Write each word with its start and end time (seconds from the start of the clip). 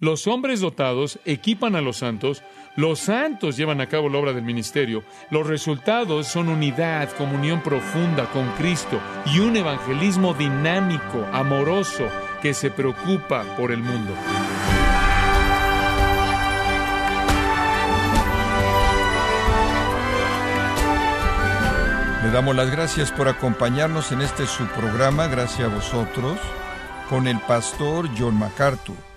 Los 0.00 0.26
hombres 0.26 0.60
dotados 0.60 1.18
equipan 1.26 1.76
a 1.76 1.82
los 1.82 1.98
santos, 1.98 2.42
los 2.74 3.00
santos 3.00 3.58
llevan 3.58 3.82
a 3.82 3.86
cabo 3.86 4.08
la 4.08 4.16
obra 4.16 4.32
del 4.32 4.44
ministerio, 4.44 5.04
los 5.30 5.46
resultados 5.46 6.26
son 6.26 6.48
unidad, 6.48 7.10
comunión 7.18 7.62
profunda 7.62 8.24
con 8.32 8.50
Cristo 8.52 8.98
y 9.26 9.40
un 9.40 9.58
evangelismo 9.58 10.32
dinámico, 10.32 11.26
amoroso, 11.34 12.08
que 12.40 12.54
se 12.54 12.70
preocupa 12.70 13.44
por 13.58 13.72
el 13.72 13.80
mundo. 13.80 14.14
Le 22.24 22.30
damos 22.30 22.56
las 22.56 22.70
gracias 22.70 23.12
por 23.12 23.28
acompañarnos 23.28 24.12
en 24.12 24.22
este 24.22 24.46
su 24.46 24.64
programa, 24.68 25.26
gracias 25.26 25.70
a 25.70 25.74
vosotros, 25.74 26.38
con 27.10 27.28
el 27.28 27.38
pastor 27.40 28.08
John 28.18 28.38
MacArthur. 28.38 29.09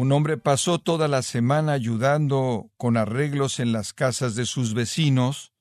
Un 0.00 0.12
hombre 0.12 0.38
pasó 0.38 0.78
toda 0.78 1.08
la 1.08 1.20
semana 1.20 1.72
ayudando 1.72 2.70
con 2.78 2.96
arreglos 2.96 3.60
en 3.60 3.72
las 3.72 3.92
casas 3.92 4.34
de 4.34 4.46
sus 4.46 4.72
vecinos, 4.72 5.52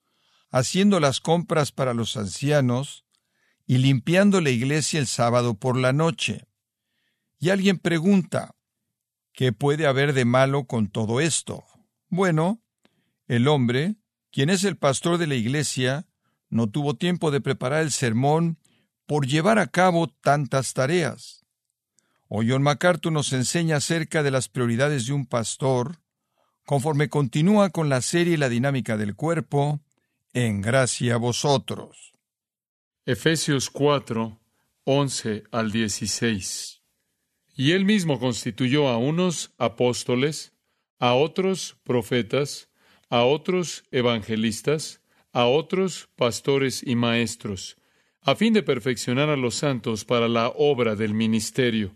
haciendo 0.49 1.02
las 1.02 1.20
compras 1.20 1.73
para 1.73 1.93
los 1.93 2.16
ancianos 2.16 3.03
y 3.66 3.80
limpiando 3.80 4.39
la 4.39 4.49
iglesia 4.49 5.02
el 5.02 5.07
sábado 5.07 5.55
por 5.55 5.75
la 5.75 5.91
noche. 5.91 6.47
Y 7.38 7.49
alguien 7.49 7.80
pregunta, 7.80 8.55
¿qué 9.33 9.52
puede 9.52 9.88
haber 9.88 10.13
de 10.13 10.23
malo 10.23 10.63
con 10.63 10.88
todo 10.88 11.19
esto? 11.19 11.66
Bueno, 12.08 12.61
el 13.27 13.45
hombre, 13.45 13.97
quien 14.31 14.49
es 14.49 14.63
el 14.63 14.77
pastor 14.77 15.17
de 15.17 15.27
la 15.27 15.35
iglesia, 15.35 16.08
no 16.47 16.69
tuvo 16.69 16.95
tiempo 16.95 17.30
de 17.30 17.41
preparar 17.41 17.81
el 17.81 17.91
sermón 17.91 18.58
por 19.05 19.27
llevar 19.27 19.59
a 19.59 19.67
cabo 19.67 20.08
tantas 20.08 20.73
tareas. 20.73 21.45
Hoy 22.31 22.47
John 22.47 22.63
nos 23.11 23.33
enseña 23.33 23.77
acerca 23.77 24.21
de 24.21 24.29
las 24.29 24.49
prioridades 24.49 25.07
de 25.07 25.13
un 25.13 25.25
pastor, 25.25 25.97
conforme 26.63 27.09
continúa 27.09 27.71
con 27.71 27.89
la 27.89 28.03
serie 28.03 28.38
La 28.38 28.49
dinámica 28.49 28.97
del 28.97 29.16
cuerpo, 29.16 29.80
en 30.33 30.61
gracia 30.61 31.16
a 31.16 31.17
vosotros. 31.17 32.13
Efesios 33.07 33.72
4, 33.72 34.39
11 34.83 35.44
al 35.52 35.72
16. 35.72 36.83
Y 37.55 37.72
él 37.72 37.83
mismo 37.83 38.19
constituyó 38.19 38.89
a 38.89 39.00
unos 39.00 39.55
apóstoles, 39.57 40.53
a 41.00 41.16
otros 41.16 41.77
profetas, 41.83 42.69
a 43.09 43.23
otros 43.23 43.85
evangelistas, 43.89 45.02
a 45.31 45.45
otros 45.45 46.09
pastores 46.16 46.83
y 46.85 46.95
maestros, 46.95 47.77
a 48.22 48.35
fin 48.35 48.53
de 48.53 48.61
perfeccionar 48.61 49.30
a 49.30 49.35
los 49.35 49.55
santos 49.55 50.05
para 50.05 50.27
la 50.27 50.50
obra 50.50 50.95
del 50.95 51.16
ministerio, 51.16 51.95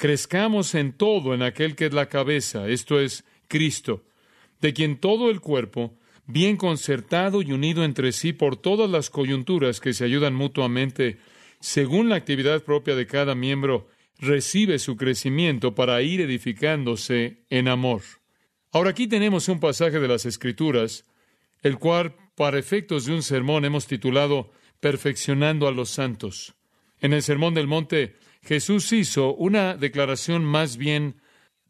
crezcamos 0.00 0.74
en 0.74 0.94
todo 0.94 1.34
en 1.34 1.42
aquel 1.42 1.76
que 1.76 1.84
es 1.84 1.92
la 1.92 2.08
cabeza, 2.08 2.70
esto 2.70 2.98
es, 2.98 3.22
Cristo, 3.48 4.02
de 4.62 4.72
quien 4.72 4.96
todo 4.96 5.28
el 5.28 5.40
cuerpo, 5.40 5.94
bien 6.26 6.56
concertado 6.56 7.42
y 7.42 7.52
unido 7.52 7.84
entre 7.84 8.12
sí 8.12 8.32
por 8.32 8.56
todas 8.56 8.88
las 8.88 9.10
coyunturas 9.10 9.78
que 9.78 9.92
se 9.92 10.06
ayudan 10.06 10.34
mutuamente, 10.34 11.18
según 11.60 12.08
la 12.08 12.16
actividad 12.16 12.64
propia 12.64 12.94
de 12.94 13.06
cada 13.06 13.34
miembro, 13.34 13.88
recibe 14.18 14.78
su 14.78 14.96
crecimiento 14.96 15.74
para 15.74 16.00
ir 16.00 16.22
edificándose 16.22 17.44
en 17.50 17.68
amor. 17.68 18.00
Ahora 18.72 18.90
aquí 18.90 19.06
tenemos 19.06 19.50
un 19.50 19.60
pasaje 19.60 20.00
de 20.00 20.08
las 20.08 20.24
Escrituras 20.24 21.04
el 21.62 21.78
cual, 21.78 22.16
para 22.36 22.58
efectos 22.58 23.04
de 23.04 23.12
un 23.12 23.22
sermón, 23.22 23.66
hemos 23.66 23.86
titulado 23.86 24.50
Perfeccionando 24.80 25.68
a 25.68 25.72
los 25.72 25.90
Santos. 25.90 26.54
En 27.02 27.12
el 27.12 27.22
Sermón 27.22 27.52
del 27.52 27.66
Monte, 27.66 28.16
Jesús 28.42 28.92
hizo 28.92 29.34
una 29.34 29.76
declaración 29.76 30.44
más 30.44 30.76
bien 30.76 31.20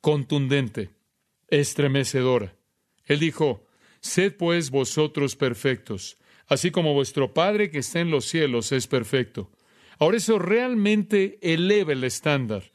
contundente, 0.00 0.90
estremecedora. 1.48 2.54
Él 3.04 3.18
dijo, 3.18 3.66
Sed 4.00 4.36
pues 4.36 4.70
vosotros 4.70 5.36
perfectos, 5.36 6.16
así 6.46 6.70
como 6.70 6.94
vuestro 6.94 7.34
Padre 7.34 7.70
que 7.70 7.78
está 7.78 8.00
en 8.00 8.10
los 8.10 8.24
cielos 8.24 8.72
es 8.72 8.86
perfecto. 8.86 9.50
Ahora 9.98 10.16
eso 10.16 10.38
realmente 10.38 11.38
eleva 11.42 11.92
el 11.92 12.04
estándar, 12.04 12.72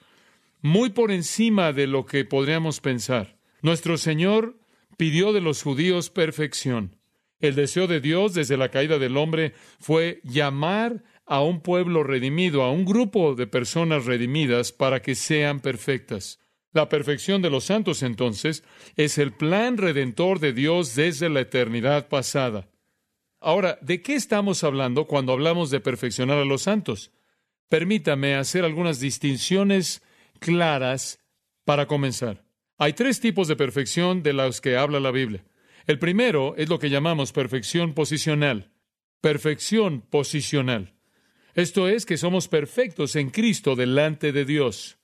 muy 0.62 0.90
por 0.92 1.12
encima 1.12 1.74
de 1.74 1.88
lo 1.88 2.06
que 2.06 2.26
podríamos 2.26 2.80
pensar. 2.82 3.38
Nuestro 3.62 3.98
Señor 3.98 4.60
pidió 4.98 5.34
de 5.34 5.42
los 5.42 5.64
judíos 5.64 6.10
perfección. 6.10 6.98
El 7.40 7.56
deseo 7.56 7.88
de 7.88 8.00
Dios 8.00 8.34
desde 8.34 8.58
la 8.58 8.70
caída 8.70 9.00
del 9.00 9.18
hombre 9.18 9.54
fue 9.80 10.22
llamar 10.24 11.04
a 11.26 11.42
un 11.42 11.62
pueblo 11.62 12.04
redimido, 12.04 12.64
a 12.64 12.72
un 12.72 12.86
grupo 12.86 13.36
de 13.36 13.48
personas 13.48 14.06
redimidas 14.06 14.72
para 14.72 15.02
que 15.02 15.16
sean 15.16 15.60
perfectas. 15.60 16.40
La 16.72 16.90
perfección 16.90 17.42
de 17.42 17.50
los 17.50 17.64
santos 17.64 18.04
entonces 18.04 18.64
es 18.96 19.18
el 19.18 19.32
plan 19.32 19.78
redentor 19.78 20.40
de 20.40 20.54
Dios 20.54 20.96
desde 20.96 21.30
la 21.30 21.42
eternidad 21.42 22.10
pasada. 22.10 22.70
Ahora, 23.40 23.78
¿de 23.82 24.02
qué 24.02 24.16
estamos 24.16 24.64
hablando 24.64 25.08
cuando 25.08 25.32
hablamos 25.32 25.70
de 25.70 25.80
perfeccionar 25.80 26.38
a 26.38 26.46
los 26.46 26.64
santos? 26.64 27.12
Permítame 27.70 28.36
hacer 28.36 28.66
algunas 28.66 29.00
distinciones 29.00 30.04
claras 30.40 31.20
para 31.64 31.88
comenzar. 31.88 32.44
Hay 32.78 32.94
tres 32.94 33.20
tipos 33.20 33.48
de 33.48 33.56
perfección 33.56 34.22
de 34.22 34.34
los 34.34 34.62
que 34.62 34.78
habla 34.78 35.00
la 35.00 35.12
Biblia. 35.12 35.46
El 35.88 36.00
primero 36.00 36.56
es 36.58 36.70
lo 36.70 36.80
que 36.80 36.90
llamamos 36.90 37.32
perfección 37.32 37.94
posicional. 37.94 38.72
Perfección 39.22 40.02
posicional. 40.02 40.95
Esto 41.56 41.88
es 41.88 42.06
que 42.06 42.18
somos 42.18 42.48
perfectos 42.50 43.16
en 43.16 43.30
Cristo 43.30 43.76
delante 43.76 44.32
de 44.32 44.46
Dios. 44.46 44.98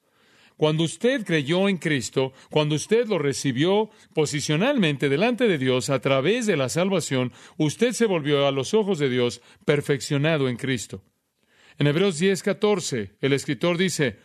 Cuando 0.58 0.84
usted 0.84 1.26
creyó 1.26 1.68
en 1.70 1.78
Cristo, 1.78 2.34
cuando 2.52 2.76
usted 2.76 3.08
lo 3.08 3.18
recibió 3.18 3.90
posicionalmente 4.14 5.10
delante 5.10 5.48
de 5.48 5.58
Dios 5.58 5.90
a 5.90 6.02
través 6.02 6.46
de 6.46 6.58
la 6.58 6.70
salvación, 6.70 7.32
usted 7.58 7.94
se 7.94 8.06
volvió 8.06 8.46
a 8.46 8.52
los 8.52 8.74
ojos 8.74 9.00
de 9.00 9.10
Dios 9.10 9.42
perfeccionado 9.66 10.50
en 10.50 10.58
Cristo. 10.58 11.02
En 11.80 11.88
Hebreos 11.88 12.20
10, 12.20 12.44
14, 12.44 13.14
el 13.22 13.34
escritor 13.34 13.78
dice, 13.78 14.20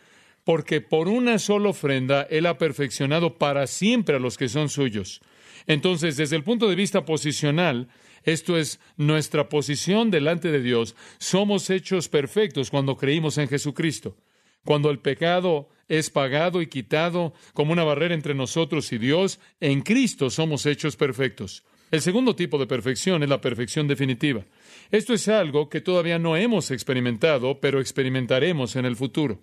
porque 0.44 0.80
por 0.80 1.08
una 1.08 1.38
sola 1.38 1.70
ofrenda 1.70 2.26
Él 2.28 2.46
ha 2.46 2.58
perfeccionado 2.58 3.38
para 3.38 3.66
siempre 3.66 4.16
a 4.16 4.20
los 4.20 4.36
que 4.36 4.48
son 4.48 4.68
suyos. 4.68 5.22
Entonces, 5.66 6.16
desde 6.16 6.36
el 6.36 6.44
punto 6.44 6.68
de 6.68 6.74
vista 6.74 7.04
posicional, 7.04 7.88
esto 8.26 8.58
es 8.58 8.78
nuestra 8.98 9.48
posición 9.48 10.10
delante 10.10 10.50
de 10.52 10.60
Dios, 10.60 10.94
somos 11.18 11.70
hechos 11.70 12.08
perfectos 12.10 12.70
cuando 12.70 12.98
creímos 12.98 13.38
en 13.38 13.48
Jesucristo. 13.48 14.18
Cuando 14.64 14.90
el 14.90 14.98
pecado 14.98 15.68
es 15.88 16.10
pagado 16.10 16.60
y 16.60 16.66
quitado 16.66 17.32
como 17.54 17.72
una 17.72 17.84
barrera 17.84 18.14
entre 18.14 18.34
nosotros 18.34 18.92
y 18.92 18.98
Dios, 18.98 19.38
en 19.60 19.80
Cristo 19.80 20.28
somos 20.28 20.66
hechos 20.66 20.96
perfectos. 20.96 21.64
El 21.92 22.00
segundo 22.00 22.34
tipo 22.34 22.58
de 22.58 22.66
perfección 22.66 23.22
es 23.22 23.28
la 23.28 23.40
perfección 23.40 23.86
definitiva. 23.86 24.44
Esto 24.90 25.14
es 25.14 25.28
algo 25.28 25.68
que 25.68 25.80
todavía 25.80 26.18
no 26.18 26.36
hemos 26.36 26.72
experimentado, 26.72 27.60
pero 27.60 27.80
experimentaremos 27.80 28.74
en 28.74 28.86
el 28.86 28.96
futuro. 28.96 29.40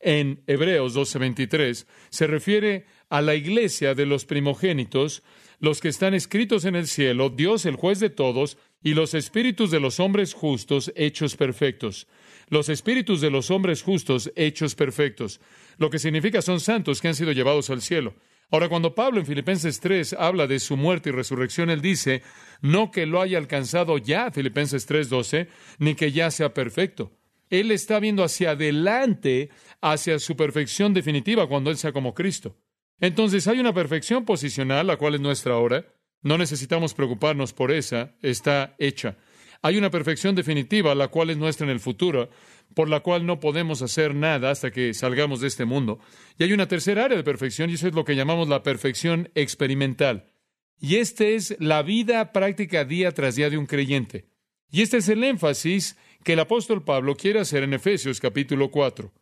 En 0.00 0.42
Hebreos 0.46 0.94
12:23 0.94 1.86
se 2.08 2.26
refiere 2.26 2.86
a 3.10 3.20
la 3.20 3.34
iglesia 3.34 3.94
de 3.94 4.06
los 4.06 4.24
primogénitos, 4.24 5.22
los 5.60 5.80
que 5.80 5.88
están 5.88 6.14
escritos 6.14 6.64
en 6.64 6.74
el 6.74 6.86
cielo, 6.88 7.30
Dios 7.30 7.66
el 7.66 7.76
juez 7.76 8.00
de 8.00 8.10
todos, 8.10 8.56
y 8.82 8.94
los 8.94 9.14
espíritus 9.14 9.70
de 9.70 9.78
los 9.78 10.00
hombres 10.00 10.32
justos 10.34 10.90
hechos 10.96 11.36
perfectos. 11.36 12.08
Los 12.48 12.68
espíritus 12.68 13.20
de 13.20 13.30
los 13.30 13.50
hombres 13.50 13.82
justos 13.82 14.32
hechos 14.36 14.74
perfectos. 14.74 15.40
Lo 15.76 15.90
que 15.90 15.98
significa 15.98 16.42
son 16.42 16.60
santos 16.60 17.00
que 17.00 17.08
han 17.08 17.14
sido 17.14 17.32
llevados 17.32 17.70
al 17.70 17.82
cielo. 17.82 18.14
Ahora, 18.50 18.68
cuando 18.68 18.94
Pablo 18.94 19.20
en 19.20 19.26
Filipenses 19.26 19.78
3 19.78 20.14
habla 20.14 20.46
de 20.48 20.58
su 20.58 20.76
muerte 20.76 21.10
y 21.10 21.12
resurrección, 21.12 21.70
él 21.70 21.82
dice, 21.82 22.22
no 22.62 22.90
que 22.90 23.06
lo 23.06 23.20
haya 23.20 23.38
alcanzado 23.38 23.98
ya, 23.98 24.32
Filipenses 24.32 24.88
3:12, 24.88 25.46
ni 25.78 25.94
que 25.94 26.10
ya 26.10 26.30
sea 26.32 26.52
perfecto. 26.52 27.12
Él 27.50 27.70
está 27.70 28.00
viendo 28.00 28.24
hacia 28.24 28.52
adelante, 28.52 29.50
hacia 29.80 30.18
su 30.18 30.36
perfección 30.36 30.94
definitiva 30.94 31.48
cuando 31.48 31.70
Él 31.70 31.76
sea 31.76 31.92
como 31.92 32.14
Cristo. 32.14 32.56
Entonces 33.00 33.48
hay 33.48 33.58
una 33.58 33.72
perfección 33.72 34.24
posicional, 34.24 34.86
la 34.86 34.96
cual 34.96 35.14
es 35.14 35.20
nuestra 35.20 35.56
hora. 35.56 35.86
No 36.22 36.36
necesitamos 36.36 36.94
preocuparnos 36.94 37.52
por 37.52 37.72
esa, 37.72 38.14
está 38.22 38.74
hecha. 38.78 39.16
Hay 39.62 39.76
una 39.76 39.90
perfección 39.90 40.34
definitiva, 40.34 40.94
la 40.94 41.08
cual 41.08 41.30
es 41.30 41.36
nuestra 41.36 41.66
en 41.66 41.70
el 41.70 41.80
futuro, 41.80 42.30
por 42.74 42.88
la 42.88 43.00
cual 43.00 43.26
no 43.26 43.40
podemos 43.40 43.82
hacer 43.82 44.14
nada 44.14 44.50
hasta 44.50 44.70
que 44.70 44.94
salgamos 44.94 45.40
de 45.40 45.48
este 45.48 45.64
mundo. 45.64 45.98
Y 46.38 46.44
hay 46.44 46.52
una 46.52 46.68
tercera 46.68 47.04
área 47.04 47.16
de 47.16 47.24
perfección, 47.24 47.68
y 47.68 47.74
eso 47.74 47.88
es 47.88 47.94
lo 47.94 48.04
que 48.04 48.16
llamamos 48.16 48.48
la 48.48 48.62
perfección 48.62 49.30
experimental. 49.34 50.32
Y 50.78 50.96
esta 50.96 51.24
es 51.24 51.56
la 51.58 51.82
vida 51.82 52.32
práctica 52.32 52.84
día 52.84 53.12
tras 53.12 53.36
día 53.36 53.50
de 53.50 53.58
un 53.58 53.66
creyente. 53.66 54.30
Y 54.70 54.80
este 54.82 54.98
es 54.98 55.08
el 55.08 55.24
énfasis 55.24 55.96
que 56.24 56.34
el 56.34 56.40
apóstol 56.40 56.84
Pablo 56.84 57.16
quiere 57.16 57.40
hacer 57.40 57.62
en 57.62 57.74
Efesios 57.74 58.20
capítulo 58.20 58.70
4. 58.70 59.12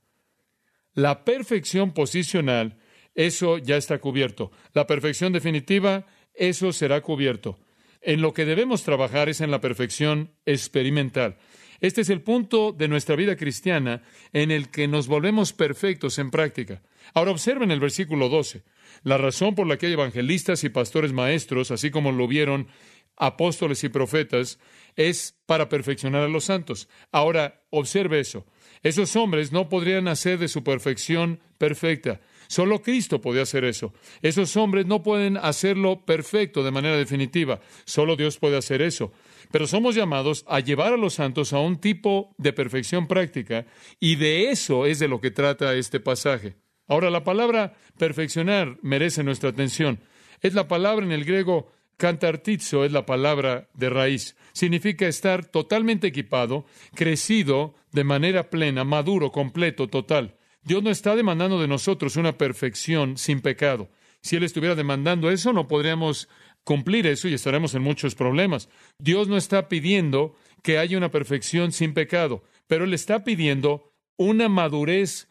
La 0.95 1.25
perfección 1.25 1.93
posicional, 1.93 2.79
eso 3.19 3.59
ya 3.59 3.77
está 3.77 3.99
cubierto. 3.99 4.53
La 4.75 4.87
perfección 4.87 5.33
definitiva, 5.33 6.07
eso 6.35 6.73
será 6.73 7.01
cubierto. 7.01 7.59
En 8.01 8.23
lo 8.23 8.33
que 8.33 8.45
debemos 8.45 8.85
trabajar 8.85 9.29
es 9.29 9.41
en 9.41 9.51
la 9.51 9.61
perfección 9.61 10.31
experimental. 10.47 11.37
Este 11.81 12.03
es 12.03 12.11
el 12.11 12.23
punto 12.23 12.71
de 12.71 12.87
nuestra 12.87 13.17
vida 13.17 13.35
cristiana 13.35 14.03
en 14.33 14.53
el 14.53 14.71
que 14.71 14.87
nos 14.87 15.09
volvemos 15.09 15.53
perfectos 15.53 16.21
en 16.21 16.31
práctica. 16.31 16.81
Ahora 17.13 17.33
observen 17.33 17.73
el 17.73 17.81
versículo 17.81 18.29
12. 18.29 18.63
La 19.03 19.19
razón 19.19 19.57
por 19.57 19.67
la 19.67 19.79
que 19.79 19.87
hay 19.87 19.95
evangelistas 19.95 20.63
y 20.63 20.69
pastores 20.69 21.13
maestros, 21.13 21.73
así 21.73 21.91
como 21.91 22.13
lo 22.13 22.29
vieron 22.29 22.69
apóstoles 23.17 23.83
y 23.83 23.89
profetas, 23.89 24.61
es 24.95 25.37
para 25.45 25.69
perfeccionar 25.69 26.23
a 26.23 26.29
los 26.29 26.45
santos. 26.45 26.89
Ahora, 27.11 27.65
observe 27.71 28.21
eso. 28.21 28.47
Esos 28.85 29.17
hombres 29.17 29.51
no 29.51 29.69
podrían 29.69 30.07
hacer 30.07 30.39
de 30.39 30.47
su 30.47 30.63
perfección 30.63 31.41
perfecta. 31.59 32.21
Solo 32.49 32.83
Cristo 32.83 33.21
podía 33.21 33.43
hacer 33.43 33.65
eso. 33.65 33.93
Esos 34.23 34.57
hombres 34.57 34.87
no 34.87 35.03
pueden 35.03 35.37
hacerlo 35.37 36.05
perfecto 36.05 36.65
de 36.65 36.71
manera 36.71 36.97
definitiva. 36.97 37.61
Solo 37.85 38.17
Dios 38.17 38.39
puede 38.39 38.57
hacer 38.57 38.83
eso. 38.83 39.13
Pero 39.53 39.67
somos 39.67 39.95
llamados 39.95 40.45
a 40.49 40.61
llevar 40.61 40.95
a 40.95 40.97
los 40.97 41.15
santos 41.15 41.53
a 41.53 41.61
un 41.61 41.79
tipo 41.79 42.35
de 42.39 42.53
perfección 42.53 43.07
práctica 43.07 43.67
y 44.01 44.17
de 44.17 44.51
eso 44.51 44.87
es 44.87 44.99
de 44.99 45.09
lo 45.09 45.21
que 45.21 45.31
trata 45.31 45.75
este 45.75 46.01
pasaje. 46.01 46.57
Ahora, 46.87 47.11
la 47.11 47.23
palabra 47.23 47.75
perfeccionar 47.99 48.79
merece 48.81 49.23
nuestra 49.23 49.51
atención. 49.51 50.01
Es 50.41 50.55
la 50.55 50.69
palabra 50.69 51.05
en 51.05 51.13
el 51.13 51.27
griego 51.27 51.71
cantartizo, 51.99 52.85
es 52.85 52.93
la 52.93 53.05
palabra 53.05 53.69
de 53.75 53.91
raíz. 53.91 54.37
Significa 54.53 55.07
estar 55.07 55.45
totalmente 55.45 56.07
equipado, 56.07 56.65
crecido 56.95 57.75
de 57.93 58.05
manera 58.05 58.49
plena, 58.49 58.85
maduro, 58.85 59.33
completo, 59.33 59.89
total. 59.89 60.38
Dios 60.63 60.83
no 60.83 60.91
está 60.91 61.17
demandando 61.17 61.61
de 61.61 61.69
nosotros 61.69 62.17
una 62.17 62.37
perfección 62.37 63.17
sin 63.17 63.41
pecado. 63.41 63.91
Si 64.21 64.37
Él 64.37 64.43
estuviera 64.43 64.75
demandando 64.75 65.31
eso, 65.31 65.53
no 65.53 65.69
podríamos 65.69 66.29
cumplir 66.65 67.07
eso 67.07 67.29
y 67.29 67.35
estaremos 67.35 67.75
en 67.75 67.83
muchos 67.83 68.15
problemas. 68.15 68.69
Dios 68.99 69.29
no 69.29 69.37
está 69.37 69.69
pidiendo 69.69 70.35
que 70.63 70.79
haya 70.79 70.99
una 70.99 71.11
perfección 71.11 71.73
sin 71.73 71.95
pecado, 71.95 72.43
pero 72.67 72.85
Él 72.85 72.93
está 72.93 73.25
pidiendo 73.25 73.93
una 74.17 74.49
madurez 74.49 75.29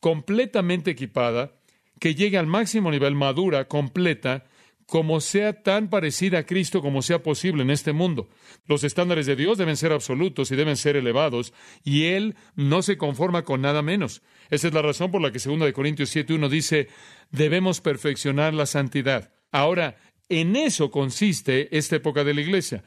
completamente 0.00 0.90
equipada, 0.90 1.52
que 2.00 2.14
llegue 2.14 2.38
al 2.38 2.46
máximo 2.46 2.90
nivel 2.90 3.14
madura, 3.14 3.68
completa, 3.68 4.46
como 4.90 5.20
sea 5.20 5.62
tan 5.62 5.88
parecida 5.88 6.40
a 6.40 6.46
Cristo 6.46 6.82
como 6.82 7.00
sea 7.00 7.22
posible 7.22 7.62
en 7.62 7.70
este 7.70 7.92
mundo. 7.92 8.28
Los 8.66 8.82
estándares 8.82 9.24
de 9.24 9.36
Dios 9.36 9.56
deben 9.56 9.76
ser 9.76 9.92
absolutos 9.92 10.50
y 10.50 10.56
deben 10.56 10.76
ser 10.76 10.96
elevados, 10.96 11.52
y 11.84 12.06
Él 12.06 12.34
no 12.56 12.82
se 12.82 12.98
conforma 12.98 13.44
con 13.44 13.60
nada 13.60 13.82
menos. 13.82 14.20
Esa 14.50 14.66
es 14.66 14.74
la 14.74 14.82
razón 14.82 15.12
por 15.12 15.22
la 15.22 15.30
que 15.30 15.38
2 15.38 15.72
Corintios 15.72 16.14
7.1 16.14 16.48
dice, 16.48 16.88
debemos 17.30 17.80
perfeccionar 17.80 18.52
la 18.52 18.66
santidad. 18.66 19.32
Ahora, 19.52 19.96
en 20.28 20.56
eso 20.56 20.90
consiste 20.90 21.68
esta 21.78 21.94
época 21.94 22.24
de 22.24 22.34
la 22.34 22.40
iglesia. 22.40 22.82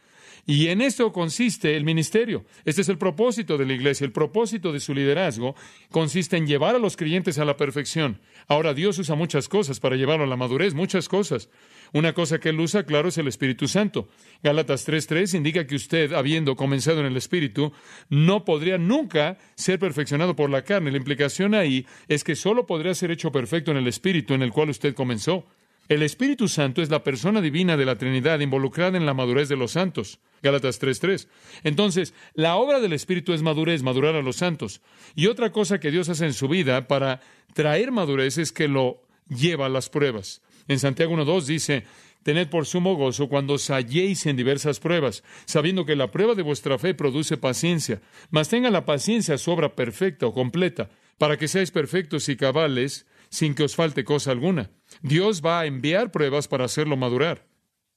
Y 0.46 0.68
en 0.68 0.82
esto 0.82 1.14
consiste 1.14 1.78
el 1.78 1.86
ministerio. 1.86 2.46
Este 2.66 2.82
es 2.82 2.90
el 2.90 2.98
propósito 2.98 3.58
de 3.58 3.66
la 3.66 3.74
iglesia. 3.74 4.04
El 4.04 4.12
propósito 4.12 4.74
de 4.74 4.82
su 4.82 4.94
liderazgo 4.94 5.56
consiste 5.90 6.36
en 6.36 6.48
llevar 6.48 6.76
a 6.76 6.80
los 6.80 6.98
creyentes 6.98 7.38
a 7.38 7.46
la 7.46 7.56
perfección. 7.56 8.20
Ahora 8.48 8.74
Dios 8.74 9.00
usa 9.00 9.16
muchas 9.16 9.48
cosas 9.48 9.80
para 9.80 9.96
llevarlo 9.96 10.26
a 10.26 10.28
la 10.28 10.36
madurez, 10.36 10.74
muchas 10.74 11.08
cosas. 11.08 11.50
Una 11.94 12.14
cosa 12.14 12.40
que 12.40 12.50
él 12.50 12.60
usa, 12.60 12.84
claro, 12.84 13.10
es 13.10 13.20
el 13.20 13.28
Espíritu 13.28 13.68
Santo. 13.68 14.10
Gálatas 14.42 14.88
3.3 14.88 15.36
indica 15.36 15.68
que 15.68 15.76
usted, 15.76 16.12
habiendo 16.14 16.56
comenzado 16.56 17.00
en 17.00 17.06
el 17.06 17.16
Espíritu, 17.16 17.72
no 18.10 18.44
podría 18.46 18.80
nunca 18.80 19.38
ser 19.56 19.78
perfeccionado 19.78 20.36
por 20.36 20.50
la 20.50 20.64
carne. 20.64 20.90
La 20.90 20.98
implicación 20.98 21.54
ahí 21.54 21.86
es 22.08 22.24
que 22.24 22.36
solo 22.36 22.66
podría 22.66 22.96
ser 22.96 23.12
hecho 23.12 23.32
perfecto 23.32 23.70
en 23.70 23.78
el 23.78 23.88
Espíritu 23.88 24.34
en 24.34 24.42
el 24.42 24.52
cual 24.52 24.70
usted 24.70 24.96
comenzó. 24.96 25.46
El 25.88 26.02
Espíritu 26.02 26.48
Santo 26.48 26.82
es 26.82 26.90
la 26.90 27.04
persona 27.04 27.42
divina 27.42 27.78
de 27.78 27.86
la 27.86 27.98
Trinidad 27.98 28.40
involucrada 28.40 28.98
en 28.98 29.06
la 29.06 29.14
madurez 29.14 29.48
de 29.48 29.58
los 29.58 29.74
santos. 29.74 30.20
Gálatas 30.42 30.80
3:3. 30.80 31.28
Entonces, 31.64 32.16
la 32.34 32.56
obra 32.56 32.80
del 32.80 32.94
Espíritu 32.94 33.34
es 33.34 33.44
madurez, 33.44 33.84
madurar 33.84 34.16
a 34.16 34.22
los 34.24 34.38
santos. 34.38 34.82
Y 35.14 35.28
otra 35.28 35.52
cosa 35.52 35.80
que 35.80 35.92
Dios 35.92 36.10
hace 36.10 36.26
en 36.26 36.34
su 36.34 36.48
vida 36.48 36.88
para 36.88 37.22
traer 37.54 37.92
madurez 37.92 38.40
es 38.40 38.52
que 38.52 38.68
lo 38.68 39.04
lleva 39.28 39.68
a 39.68 39.70
las 39.70 39.90
pruebas. 39.90 40.42
En 40.68 40.80
Santiago 40.80 41.16
1.2 41.16 41.46
dice, 41.46 41.84
Tened 42.24 42.48
por 42.48 42.66
sumo 42.66 42.96
gozo 42.96 43.28
cuando 43.28 43.56
os 43.56 43.70
halléis 43.70 44.26
en 44.26 44.38
diversas 44.38 44.80
pruebas, 44.80 45.24
sabiendo 45.46 45.86
que 45.86 45.96
la 45.96 46.10
prueba 46.10 46.36
de 46.36 46.42
vuestra 46.42 46.78
fe 46.80 46.94
produce 46.94 47.36
paciencia, 47.38 48.02
mas 48.32 48.48
tenga 48.48 48.72
la 48.72 48.86
paciencia 48.86 49.38
su 49.38 49.52
obra 49.52 49.76
perfecta 49.76 50.26
o 50.26 50.34
completa, 50.34 50.90
para 51.18 51.38
que 51.38 51.50
seáis 51.50 51.72
perfectos 51.72 52.30
y 52.30 52.38
cabales, 52.38 53.06
sin 53.30 53.56
que 53.56 53.64
os 53.64 53.76
falte 53.76 54.06
cosa 54.06 54.32
alguna. 54.32 54.72
Dios 55.02 55.42
va 55.44 55.60
a 55.60 55.66
enviar 55.66 56.12
pruebas 56.12 56.48
para 56.48 56.66
hacerlo 56.66 56.96
madurar. 56.96 57.46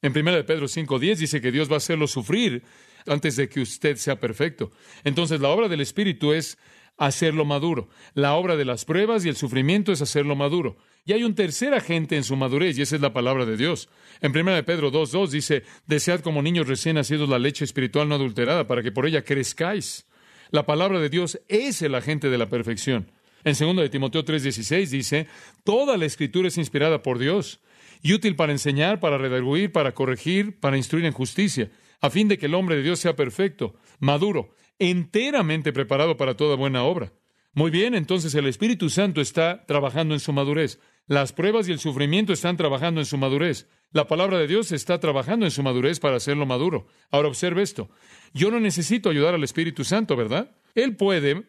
En 0.03 0.17
1 0.17 0.45
Pedro 0.45 0.67
5.10 0.67 1.17
dice 1.17 1.41
que 1.41 1.53
Dios 1.53 1.71
va 1.71 1.75
a 1.75 1.79
hacerlo 1.79 2.07
sufrir 2.07 2.63
antes 3.07 3.37
de 3.37 3.49
que 3.49 3.61
usted 3.61 3.97
sea 3.97 4.19
perfecto. 4.19 4.73
Entonces 5.05 5.41
la 5.41 5.49
obra 5.49 5.69
del 5.69 5.81
Espíritu 5.81 6.33
es 6.33 6.59
hacerlo 6.97 7.45
maduro. 7.45 7.89
La 8.15 8.35
obra 8.35 8.57
de 8.57 8.65
las 8.65 8.85
pruebas 8.85 9.25
y 9.25 9.29
el 9.29 9.37
sufrimiento 9.37 9.93
es 9.93 10.03
hacerlo 10.03 10.35
maduro. 10.37 10.77
Y 11.07 11.13
hay 11.13 11.23
un 11.23 11.37
tercer 11.37 11.73
agente 11.73 12.17
en 12.17 12.25
su 12.25 12.35
madurez, 12.35 12.77
y 12.77 12.83
esa 12.83 12.97
es 12.97 13.01
la 13.01 13.13
palabra 13.13 13.47
de 13.47 13.57
Dios. 13.57 13.89
En 14.21 14.37
1 14.37 14.65
Pedro 14.65 14.91
2.2 14.91 15.29
dice, 15.29 15.63
desead 15.87 16.21
como 16.21 16.43
niños 16.43 16.67
recién 16.67 16.97
nacidos 16.97 17.29
la 17.29 17.39
leche 17.39 17.65
espiritual 17.65 18.09
no 18.09 18.17
adulterada, 18.17 18.67
para 18.67 18.83
que 18.83 18.91
por 18.91 19.07
ella 19.07 19.23
crezcáis. 19.23 20.09
La 20.51 20.67
palabra 20.67 20.99
de 20.99 21.09
Dios 21.09 21.41
es 21.47 21.81
el 21.83 21.95
agente 21.95 22.29
de 22.29 22.39
la 22.39 22.49
perfección. 22.49 23.13
En 23.45 23.55
2 23.55 23.77
de 23.77 23.89
Timoteo 23.89 24.25
3:16 24.25 24.89
dice, 24.89 25.29
toda 25.63 25.97
la 25.97 26.07
escritura 26.07 26.49
es 26.49 26.59
inspirada 26.59 27.03
por 27.03 27.21
Dios 27.21 27.61
y 28.03 28.13
útil 28.13 28.35
para 28.35 28.51
enseñar, 28.51 28.99
para 28.99 29.17
redarguir, 29.17 29.71
para 29.71 29.95
corregir, 29.95 30.59
para 30.59 30.77
instruir 30.77 31.05
en 31.05 31.13
justicia, 31.13 31.71
a 32.01 32.11
fin 32.11 32.27
de 32.27 32.37
que 32.37 32.47
el 32.47 32.55
hombre 32.55 32.75
de 32.75 32.83
Dios 32.83 32.99
sea 32.99 33.15
perfecto, 33.15 33.77
maduro, 34.01 34.51
enteramente 34.81 35.73
preparado 35.73 36.17
para 36.17 36.37
toda 36.37 36.57
buena 36.57 36.83
obra. 36.83 37.13
Muy 37.53 37.71
bien, 37.71 37.95
entonces 37.95 38.35
el 38.35 38.47
Espíritu 38.47 38.91
Santo 38.91 39.21
está 39.21 39.65
trabajando 39.67 40.13
en 40.13 40.21
su 40.21 40.33
madurez. 40.33 40.81
Las 41.09 41.33
pruebas 41.33 41.69
y 41.69 41.73
el 41.73 41.79
sufrimiento 41.79 42.33
están 42.33 42.57
trabajando 42.57 43.01
en 43.01 43.07
su 43.07 43.17
madurez. 43.17 43.69
La 43.93 44.09
palabra 44.09 44.39
de 44.39 44.49
Dios 44.49 44.73
está 44.73 44.99
trabajando 44.99 45.47
en 45.47 45.53
su 45.53 45.63
madurez 45.63 46.01
para 46.01 46.17
hacerlo 46.17 46.47
maduro. 46.47 46.89
Ahora 47.13 47.29
observe 47.29 47.63
esto. 47.63 47.89
Yo 48.35 48.51
no 48.51 48.59
necesito 48.59 49.09
ayudar 49.09 49.35
al 49.35 49.45
Espíritu 49.45 49.85
Santo, 49.85 50.17
¿verdad? 50.17 50.51
Él 50.75 50.97
puede 50.97 51.45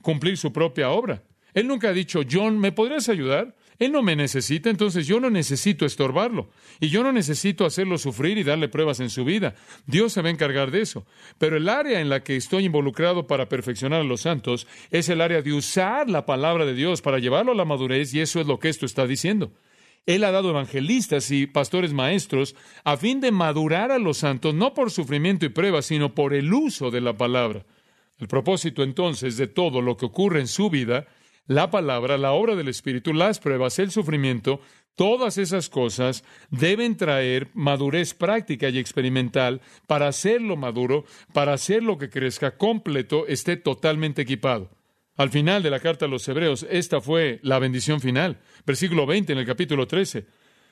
cumplir 0.00 0.38
su 0.38 0.52
propia 0.52 0.90
obra. 0.90 1.22
Él 1.52 1.68
nunca 1.68 1.90
ha 1.90 1.92
dicho, 1.92 2.22
John, 2.28 2.58
¿me 2.58 2.72
podrías 2.72 3.10
ayudar? 3.10 3.54
Él 3.82 3.90
no 3.90 4.00
me 4.00 4.14
necesita, 4.14 4.70
entonces 4.70 5.08
yo 5.08 5.18
no 5.18 5.28
necesito 5.28 5.84
estorbarlo. 5.84 6.50
Y 6.78 6.88
yo 6.88 7.02
no 7.02 7.10
necesito 7.10 7.66
hacerlo 7.66 7.98
sufrir 7.98 8.38
y 8.38 8.44
darle 8.44 8.68
pruebas 8.68 9.00
en 9.00 9.10
su 9.10 9.24
vida. 9.24 9.56
Dios 9.86 10.12
se 10.12 10.22
va 10.22 10.28
a 10.28 10.30
encargar 10.30 10.70
de 10.70 10.82
eso. 10.82 11.04
Pero 11.38 11.56
el 11.56 11.68
área 11.68 12.00
en 12.00 12.08
la 12.08 12.22
que 12.22 12.36
estoy 12.36 12.66
involucrado 12.66 13.26
para 13.26 13.48
perfeccionar 13.48 14.02
a 14.02 14.04
los 14.04 14.20
santos 14.20 14.68
es 14.92 15.08
el 15.08 15.20
área 15.20 15.42
de 15.42 15.52
usar 15.52 16.08
la 16.08 16.26
palabra 16.26 16.64
de 16.64 16.74
Dios 16.74 17.02
para 17.02 17.18
llevarlo 17.18 17.50
a 17.50 17.56
la 17.56 17.64
madurez 17.64 18.14
y 18.14 18.20
eso 18.20 18.40
es 18.40 18.46
lo 18.46 18.60
que 18.60 18.68
esto 18.68 18.86
está 18.86 19.04
diciendo. 19.04 19.52
Él 20.06 20.22
ha 20.22 20.30
dado 20.30 20.50
evangelistas 20.50 21.32
y 21.32 21.48
pastores 21.48 21.92
maestros 21.92 22.54
a 22.84 22.96
fin 22.96 23.20
de 23.20 23.32
madurar 23.32 23.90
a 23.90 23.98
los 23.98 24.18
santos, 24.18 24.54
no 24.54 24.74
por 24.74 24.92
sufrimiento 24.92 25.44
y 25.44 25.48
pruebas, 25.48 25.86
sino 25.86 26.14
por 26.14 26.34
el 26.34 26.54
uso 26.54 26.92
de 26.92 27.00
la 27.00 27.16
palabra. 27.16 27.66
El 28.18 28.28
propósito 28.28 28.84
entonces 28.84 29.36
de 29.36 29.48
todo 29.48 29.82
lo 29.82 29.96
que 29.96 30.06
ocurre 30.06 30.38
en 30.38 30.46
su 30.46 30.70
vida 30.70 31.08
la 31.46 31.70
palabra, 31.70 32.18
la 32.18 32.32
obra 32.32 32.54
del 32.54 32.68
Espíritu, 32.68 33.12
las 33.12 33.38
pruebas, 33.38 33.78
el 33.78 33.90
sufrimiento, 33.90 34.60
todas 34.94 35.38
esas 35.38 35.68
cosas 35.68 36.24
deben 36.50 36.96
traer 36.96 37.48
madurez 37.54 38.14
práctica 38.14 38.68
y 38.68 38.78
experimental 38.78 39.60
para 39.86 40.08
hacerlo 40.08 40.56
maduro, 40.56 41.04
para 41.32 41.54
hacerlo 41.54 41.98
que 41.98 42.10
crezca 42.10 42.56
completo, 42.56 43.26
esté 43.26 43.56
totalmente 43.56 44.22
equipado. 44.22 44.70
Al 45.16 45.30
final 45.30 45.62
de 45.62 45.70
la 45.70 45.80
carta 45.80 46.06
a 46.06 46.08
los 46.08 46.26
Hebreos, 46.26 46.66
esta 46.70 47.00
fue 47.00 47.38
la 47.42 47.58
bendición 47.58 48.00
final. 48.00 48.38
Versículo 48.64 49.06
20 49.06 49.32
en 49.34 49.38
el 49.38 49.46
capítulo 49.46 49.86
13. 49.86 50.26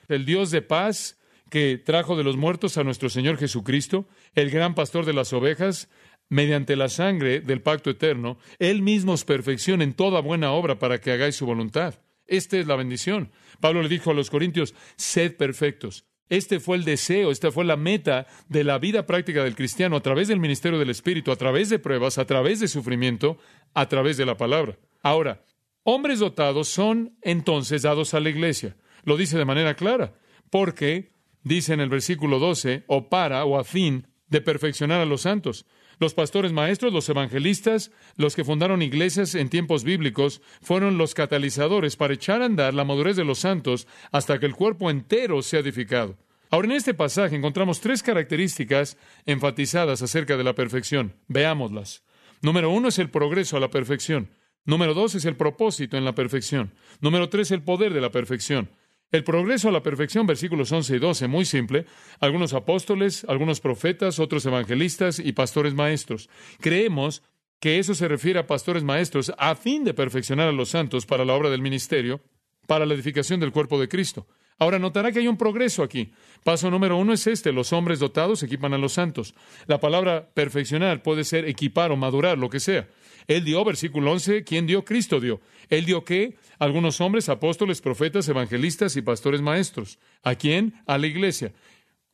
El 0.07 0.25
Dios 0.25 0.49
de 0.49 0.61
paz 0.61 1.19
que 1.51 1.77
trajo 1.77 2.15
de 2.15 2.23
los 2.23 2.37
muertos 2.37 2.77
a 2.77 2.83
nuestro 2.83 3.09
Señor 3.09 3.37
Jesucristo, 3.37 4.07
el 4.35 4.49
gran 4.49 4.73
pastor 4.73 5.05
de 5.05 5.13
las 5.13 5.33
ovejas, 5.33 5.89
mediante 6.31 6.77
la 6.77 6.87
sangre 6.87 7.41
del 7.41 7.61
pacto 7.61 7.89
eterno, 7.89 8.37
Él 8.57 8.81
mismo 8.81 9.11
os 9.11 9.25
perfecciona 9.25 9.83
en 9.83 9.93
toda 9.93 10.21
buena 10.21 10.53
obra 10.53 10.79
para 10.79 11.01
que 11.01 11.11
hagáis 11.11 11.35
su 11.35 11.45
voluntad. 11.45 11.95
Esta 12.25 12.57
es 12.57 12.67
la 12.67 12.77
bendición. 12.77 13.31
Pablo 13.59 13.83
le 13.83 13.89
dijo 13.89 14.11
a 14.11 14.13
los 14.13 14.29
Corintios, 14.29 14.73
sed 14.95 15.35
perfectos. 15.35 16.05
Este 16.29 16.61
fue 16.61 16.77
el 16.77 16.85
deseo, 16.85 17.31
esta 17.31 17.51
fue 17.51 17.65
la 17.65 17.75
meta 17.75 18.27
de 18.47 18.63
la 18.63 18.79
vida 18.79 19.05
práctica 19.05 19.43
del 19.43 19.57
cristiano 19.57 19.97
a 19.97 20.01
través 20.01 20.29
del 20.29 20.39
ministerio 20.39 20.79
del 20.79 20.89
Espíritu, 20.89 21.33
a 21.33 21.35
través 21.35 21.69
de 21.69 21.79
pruebas, 21.79 22.17
a 22.17 22.25
través 22.25 22.61
de 22.61 22.69
sufrimiento, 22.69 23.37
a 23.73 23.89
través 23.89 24.15
de 24.15 24.25
la 24.25 24.37
palabra. 24.37 24.79
Ahora, 25.03 25.43
hombres 25.83 26.19
dotados 26.19 26.69
son 26.69 27.17
entonces 27.21 27.81
dados 27.81 28.13
a 28.13 28.21
la 28.21 28.29
iglesia. 28.29 28.77
Lo 29.03 29.17
dice 29.17 29.37
de 29.37 29.43
manera 29.43 29.75
clara, 29.75 30.13
porque 30.49 31.11
dice 31.43 31.73
en 31.73 31.81
el 31.81 31.89
versículo 31.89 32.39
12, 32.39 32.85
o 32.87 33.09
para 33.09 33.43
o 33.43 33.59
a 33.59 33.65
fin 33.65 34.07
de 34.29 34.39
perfeccionar 34.39 35.01
a 35.01 35.05
los 35.05 35.23
santos. 35.23 35.65
Los 36.01 36.15
pastores 36.15 36.51
maestros, 36.51 36.91
los 36.91 37.07
evangelistas, 37.09 37.91
los 38.17 38.35
que 38.35 38.43
fundaron 38.43 38.81
iglesias 38.81 39.35
en 39.35 39.49
tiempos 39.49 39.83
bíblicos, 39.83 40.41
fueron 40.59 40.97
los 40.97 41.13
catalizadores 41.13 41.95
para 41.95 42.15
echar 42.15 42.41
a 42.41 42.45
andar 42.45 42.73
la 42.73 42.83
madurez 42.83 43.15
de 43.15 43.23
los 43.23 43.37
santos 43.37 43.87
hasta 44.11 44.39
que 44.39 44.47
el 44.47 44.55
cuerpo 44.55 44.89
entero 44.89 45.43
sea 45.43 45.59
edificado. 45.59 46.17
Ahora, 46.49 46.69
en 46.69 46.71
este 46.71 46.95
pasaje 46.95 47.35
encontramos 47.35 47.81
tres 47.81 48.01
características 48.01 48.97
enfatizadas 49.27 50.01
acerca 50.01 50.37
de 50.37 50.43
la 50.43 50.55
perfección. 50.55 51.13
Veámoslas. 51.27 52.03
Número 52.41 52.71
uno 52.71 52.87
es 52.87 52.97
el 52.97 53.11
progreso 53.11 53.57
a 53.57 53.59
la 53.59 53.69
perfección. 53.69 54.31
Número 54.65 54.95
dos 54.95 55.13
es 55.13 55.25
el 55.25 55.35
propósito 55.35 55.97
en 55.97 56.05
la 56.05 56.15
perfección. 56.15 56.73
Número 56.99 57.29
tres, 57.29 57.51
el 57.51 57.61
poder 57.61 57.93
de 57.93 58.01
la 58.01 58.09
perfección. 58.09 58.71
El 59.11 59.25
progreso 59.25 59.67
a 59.67 59.73
la 59.73 59.83
perfección, 59.83 60.25
versículos 60.25 60.71
11 60.71 60.95
y 60.95 60.99
12, 60.99 61.27
muy 61.27 61.43
simple. 61.43 61.85
Algunos 62.21 62.53
apóstoles, 62.53 63.25
algunos 63.27 63.59
profetas, 63.59 64.19
otros 64.19 64.45
evangelistas 64.45 65.19
y 65.19 65.33
pastores 65.33 65.73
maestros. 65.73 66.29
Creemos 66.61 67.21
que 67.59 67.77
eso 67.77 67.93
se 67.93 68.07
refiere 68.07 68.39
a 68.39 68.47
pastores 68.47 68.83
maestros 68.83 69.33
a 69.37 69.55
fin 69.55 69.83
de 69.83 69.93
perfeccionar 69.93 70.47
a 70.47 70.53
los 70.53 70.69
santos 70.69 71.05
para 71.05 71.25
la 71.25 71.33
obra 71.33 71.49
del 71.49 71.61
ministerio, 71.61 72.21
para 72.67 72.85
la 72.85 72.93
edificación 72.93 73.41
del 73.41 73.51
cuerpo 73.51 73.81
de 73.81 73.89
Cristo. 73.89 74.27
Ahora 74.57 74.79
notará 74.79 75.11
que 75.11 75.19
hay 75.19 75.27
un 75.27 75.37
progreso 75.37 75.83
aquí. 75.83 76.13
Paso 76.45 76.71
número 76.71 76.95
uno 76.95 77.11
es 77.11 77.27
este, 77.27 77.51
los 77.51 77.73
hombres 77.73 77.99
dotados 77.99 78.43
equipan 78.43 78.73
a 78.73 78.77
los 78.77 78.93
santos. 78.93 79.35
La 79.67 79.81
palabra 79.81 80.29
perfeccionar 80.33 81.03
puede 81.03 81.25
ser 81.25 81.49
equipar 81.49 81.91
o 81.91 81.97
madurar, 81.97 82.37
lo 82.37 82.49
que 82.49 82.61
sea. 82.61 82.87
Él 83.27 83.43
dio, 83.43 83.63
versículo 83.63 84.11
11, 84.11 84.43
¿quién 84.43 84.67
dio? 84.67 84.83
Cristo 84.83 85.19
dio. 85.19 85.41
Él 85.69 85.85
dio 85.85 86.03
qué? 86.03 86.37
Algunos 86.59 87.01
hombres, 87.01 87.29
apóstoles, 87.29 87.81
profetas, 87.81 88.27
evangelistas 88.27 88.95
y 88.95 89.01
pastores 89.01 89.41
maestros. 89.41 89.99
¿A 90.23 90.35
quién? 90.35 90.81
A 90.85 90.97
la 90.97 91.07
iglesia. 91.07 91.53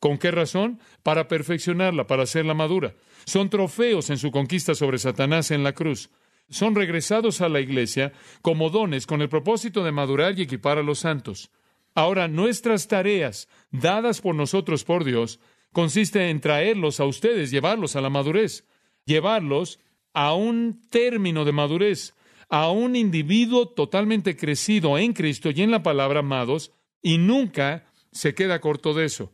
¿Con 0.00 0.18
qué 0.18 0.30
razón? 0.30 0.80
Para 1.02 1.28
perfeccionarla, 1.28 2.06
para 2.06 2.22
hacerla 2.22 2.54
madura. 2.54 2.94
Son 3.24 3.50
trofeos 3.50 4.10
en 4.10 4.18
su 4.18 4.30
conquista 4.30 4.74
sobre 4.74 4.98
Satanás 4.98 5.50
en 5.50 5.64
la 5.64 5.72
cruz. 5.72 6.10
Son 6.50 6.74
regresados 6.74 7.40
a 7.40 7.48
la 7.48 7.60
iglesia 7.60 8.12
como 8.40 8.70
dones 8.70 9.06
con 9.06 9.20
el 9.20 9.28
propósito 9.28 9.84
de 9.84 9.92
madurar 9.92 10.38
y 10.38 10.42
equipar 10.42 10.78
a 10.78 10.82
los 10.82 11.00
santos. 11.00 11.50
Ahora, 11.94 12.28
nuestras 12.28 12.86
tareas, 12.86 13.48
dadas 13.70 14.20
por 14.20 14.34
nosotros 14.34 14.84
por 14.84 15.04
Dios, 15.04 15.40
consiste 15.72 16.30
en 16.30 16.40
traerlos 16.40 17.00
a 17.00 17.04
ustedes, 17.04 17.50
llevarlos 17.50 17.96
a 17.96 18.00
la 18.00 18.08
madurez, 18.08 18.64
llevarlos 19.04 19.80
a 20.18 20.34
un 20.34 20.80
término 20.90 21.44
de 21.44 21.52
madurez, 21.52 22.12
a 22.48 22.72
un 22.72 22.96
individuo 22.96 23.68
totalmente 23.68 24.36
crecido 24.36 24.98
en 24.98 25.12
Cristo 25.12 25.50
y 25.50 25.62
en 25.62 25.70
la 25.70 25.84
palabra, 25.84 26.18
amados, 26.18 26.72
y 27.00 27.18
nunca 27.18 27.86
se 28.10 28.34
queda 28.34 28.60
corto 28.60 28.94
de 28.94 29.04
eso. 29.04 29.30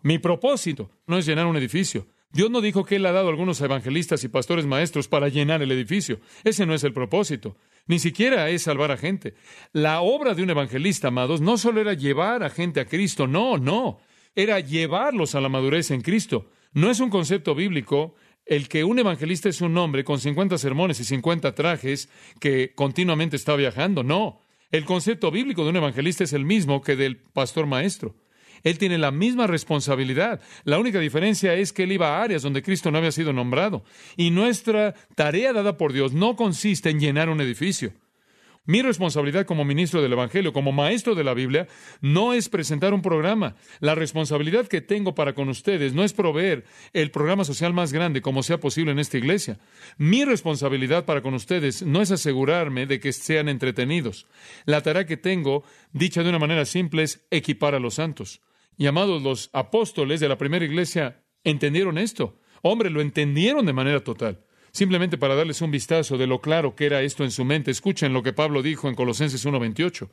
Mi 0.00 0.18
propósito 0.18 0.90
no 1.06 1.18
es 1.18 1.26
llenar 1.26 1.44
un 1.44 1.58
edificio. 1.58 2.06
Dios 2.32 2.50
no 2.50 2.62
dijo 2.62 2.86
que 2.86 2.96
Él 2.96 3.04
ha 3.04 3.12
dado 3.12 3.26
a 3.26 3.30
algunos 3.32 3.60
evangelistas 3.60 4.24
y 4.24 4.28
pastores 4.28 4.64
maestros 4.64 5.08
para 5.08 5.28
llenar 5.28 5.60
el 5.60 5.70
edificio. 5.72 6.20
Ese 6.42 6.64
no 6.64 6.72
es 6.72 6.84
el 6.84 6.94
propósito. 6.94 7.58
Ni 7.86 7.98
siquiera 7.98 8.48
es 8.48 8.62
salvar 8.62 8.92
a 8.92 8.96
gente. 8.96 9.34
La 9.72 10.00
obra 10.00 10.32
de 10.32 10.42
un 10.42 10.48
evangelista, 10.48 11.08
amados, 11.08 11.42
no 11.42 11.58
solo 11.58 11.82
era 11.82 11.92
llevar 11.92 12.42
a 12.44 12.48
gente 12.48 12.80
a 12.80 12.86
Cristo, 12.86 13.26
no, 13.26 13.58
no. 13.58 14.00
Era 14.34 14.58
llevarlos 14.58 15.34
a 15.34 15.42
la 15.42 15.50
madurez 15.50 15.90
en 15.90 16.00
Cristo. 16.00 16.50
No 16.72 16.90
es 16.90 16.98
un 17.00 17.10
concepto 17.10 17.54
bíblico 17.54 18.14
el 18.46 18.68
que 18.68 18.84
un 18.84 18.98
evangelista 18.98 19.48
es 19.48 19.60
un 19.60 19.76
hombre 19.78 20.04
con 20.04 20.18
50 20.18 20.58
sermones 20.58 21.00
y 21.00 21.04
50 21.04 21.54
trajes 21.54 22.08
que 22.40 22.72
continuamente 22.74 23.36
está 23.36 23.56
viajando. 23.56 24.02
No. 24.02 24.40
El 24.70 24.84
concepto 24.84 25.30
bíblico 25.30 25.62
de 25.64 25.70
un 25.70 25.76
evangelista 25.76 26.24
es 26.24 26.32
el 26.32 26.44
mismo 26.44 26.82
que 26.82 26.96
del 26.96 27.16
pastor 27.16 27.66
maestro. 27.66 28.14
Él 28.62 28.78
tiene 28.78 28.98
la 28.98 29.10
misma 29.10 29.46
responsabilidad. 29.46 30.40
La 30.64 30.78
única 30.78 30.98
diferencia 30.98 31.54
es 31.54 31.72
que 31.72 31.84
él 31.84 31.92
iba 31.92 32.16
a 32.16 32.22
áreas 32.22 32.42
donde 32.42 32.62
Cristo 32.62 32.90
no 32.90 32.98
había 32.98 33.12
sido 33.12 33.32
nombrado. 33.32 33.84
Y 34.16 34.30
nuestra 34.30 34.94
tarea 35.14 35.52
dada 35.52 35.76
por 35.76 35.92
Dios 35.92 36.12
no 36.12 36.34
consiste 36.34 36.90
en 36.90 36.98
llenar 36.98 37.28
un 37.28 37.42
edificio. 37.42 37.92
Mi 38.66 38.80
responsabilidad 38.80 39.44
como 39.44 39.66
ministro 39.66 40.00
del 40.00 40.14
Evangelio, 40.14 40.54
como 40.54 40.72
maestro 40.72 41.14
de 41.14 41.22
la 41.22 41.34
Biblia, 41.34 41.68
no 42.00 42.32
es 42.32 42.48
presentar 42.48 42.94
un 42.94 43.02
programa. 43.02 43.56
La 43.80 43.94
responsabilidad 43.94 44.68
que 44.68 44.80
tengo 44.80 45.14
para 45.14 45.34
con 45.34 45.50
ustedes 45.50 45.92
no 45.92 46.02
es 46.02 46.14
proveer 46.14 46.64
el 46.94 47.10
programa 47.10 47.44
social 47.44 47.74
más 47.74 47.92
grande 47.92 48.22
como 48.22 48.42
sea 48.42 48.60
posible 48.60 48.92
en 48.92 48.98
esta 48.98 49.18
iglesia. 49.18 49.58
Mi 49.98 50.24
responsabilidad 50.24 51.04
para 51.04 51.20
con 51.20 51.34
ustedes 51.34 51.82
no 51.82 52.00
es 52.00 52.10
asegurarme 52.10 52.86
de 52.86 53.00
que 53.00 53.12
sean 53.12 53.50
entretenidos. 53.50 54.26
La 54.64 54.80
tarea 54.80 55.04
que 55.04 55.18
tengo, 55.18 55.62
dicha 55.92 56.22
de 56.22 56.30
una 56.30 56.38
manera 56.38 56.64
simple, 56.64 57.02
es 57.02 57.26
equipar 57.30 57.74
a 57.74 57.80
los 57.80 57.94
santos. 57.94 58.40
Y 58.78 58.86
amados, 58.86 59.22
los 59.22 59.50
apóstoles 59.52 60.20
de 60.20 60.28
la 60.30 60.38
primera 60.38 60.64
iglesia 60.64 61.22
entendieron 61.44 61.98
esto. 61.98 62.40
Hombre, 62.62 62.88
lo 62.88 63.02
entendieron 63.02 63.66
de 63.66 63.74
manera 63.74 64.00
total. 64.00 64.42
Simplemente 64.74 65.18
para 65.18 65.36
darles 65.36 65.62
un 65.62 65.70
vistazo 65.70 66.18
de 66.18 66.26
lo 66.26 66.40
claro 66.40 66.74
que 66.74 66.86
era 66.86 67.00
esto 67.02 67.22
en 67.22 67.30
su 67.30 67.44
mente, 67.44 67.70
escuchen 67.70 68.12
lo 68.12 68.24
que 68.24 68.32
Pablo 68.32 68.60
dijo 68.60 68.88
en 68.88 68.96
Colosenses 68.96 69.46
1.28, 69.46 70.08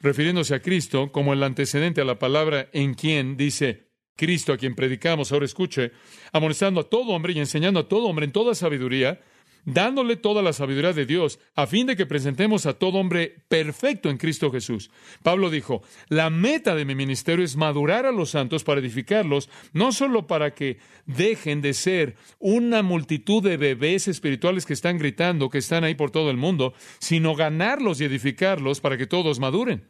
refiriéndose 0.00 0.54
a 0.54 0.62
Cristo 0.62 1.12
como 1.12 1.34
el 1.34 1.42
antecedente 1.42 2.00
a 2.00 2.06
la 2.06 2.18
palabra 2.18 2.70
en 2.72 2.94
quien 2.94 3.36
dice 3.36 3.90
Cristo 4.16 4.54
a 4.54 4.56
quien 4.56 4.74
predicamos. 4.74 5.30
Ahora 5.30 5.44
escuche, 5.44 5.92
amonestando 6.32 6.80
a 6.80 6.84
todo 6.84 7.12
hombre 7.12 7.34
y 7.34 7.38
enseñando 7.38 7.80
a 7.80 7.86
todo 7.86 8.06
hombre 8.06 8.24
en 8.24 8.32
toda 8.32 8.54
sabiduría, 8.54 9.20
dándole 9.64 10.16
toda 10.16 10.42
la 10.42 10.52
sabiduría 10.52 10.92
de 10.92 11.06
Dios, 11.06 11.38
a 11.54 11.66
fin 11.66 11.86
de 11.86 11.96
que 11.96 12.06
presentemos 12.06 12.66
a 12.66 12.74
todo 12.74 12.98
hombre 12.98 13.36
perfecto 13.48 14.10
en 14.10 14.16
Cristo 14.16 14.50
Jesús. 14.50 14.90
Pablo 15.22 15.50
dijo, 15.50 15.82
la 16.08 16.30
meta 16.30 16.74
de 16.74 16.84
mi 16.84 16.94
ministerio 16.94 17.44
es 17.44 17.56
madurar 17.56 18.06
a 18.06 18.12
los 18.12 18.30
santos 18.30 18.64
para 18.64 18.80
edificarlos, 18.80 19.50
no 19.72 19.92
solo 19.92 20.26
para 20.26 20.54
que 20.54 20.78
dejen 21.06 21.60
de 21.60 21.74
ser 21.74 22.16
una 22.38 22.82
multitud 22.82 23.42
de 23.42 23.56
bebés 23.56 24.08
espirituales 24.08 24.66
que 24.66 24.72
están 24.72 24.98
gritando, 24.98 25.50
que 25.50 25.58
están 25.58 25.84
ahí 25.84 25.94
por 25.94 26.10
todo 26.10 26.30
el 26.30 26.36
mundo, 26.36 26.74
sino 26.98 27.34
ganarlos 27.34 28.00
y 28.00 28.04
edificarlos 28.04 28.80
para 28.80 28.96
que 28.96 29.06
todos 29.06 29.38
maduren. 29.38 29.88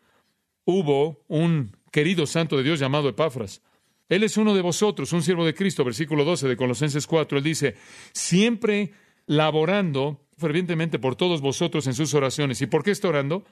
Hubo 0.65 1.25
un 1.29 1.77
querido 1.91 2.27
santo 2.27 2.57
de 2.57 2.63
Dios 2.63 2.79
llamado 2.79 3.09
Epafras. 3.09 3.63
Él 4.09 4.23
es 4.23 4.37
uno 4.37 4.55
de 4.55 4.63
vosotros, 4.63 5.13
un 5.13 5.23
siervo 5.23 5.45
de 5.45 5.55
Cristo, 5.55 5.85
versículo 5.85 6.25
12 6.25 6.49
de 6.49 6.57
Colosenses 6.57 7.07
4. 7.07 7.39
Él 7.39 7.45
dice, 7.45 7.77
siempre 8.13 8.93
laborando 9.29 10.27
fervientemente 10.37 10.99
por 10.99 11.15
todos 11.15 11.41
vosotros 11.41 11.87
en 11.87 11.95
sus 11.95 12.15
oraciones. 12.15 12.61
¿Y 12.63 12.67
por 12.67 12.83
qué 12.83 12.91
está 12.91 13.09
orando? 13.09 13.45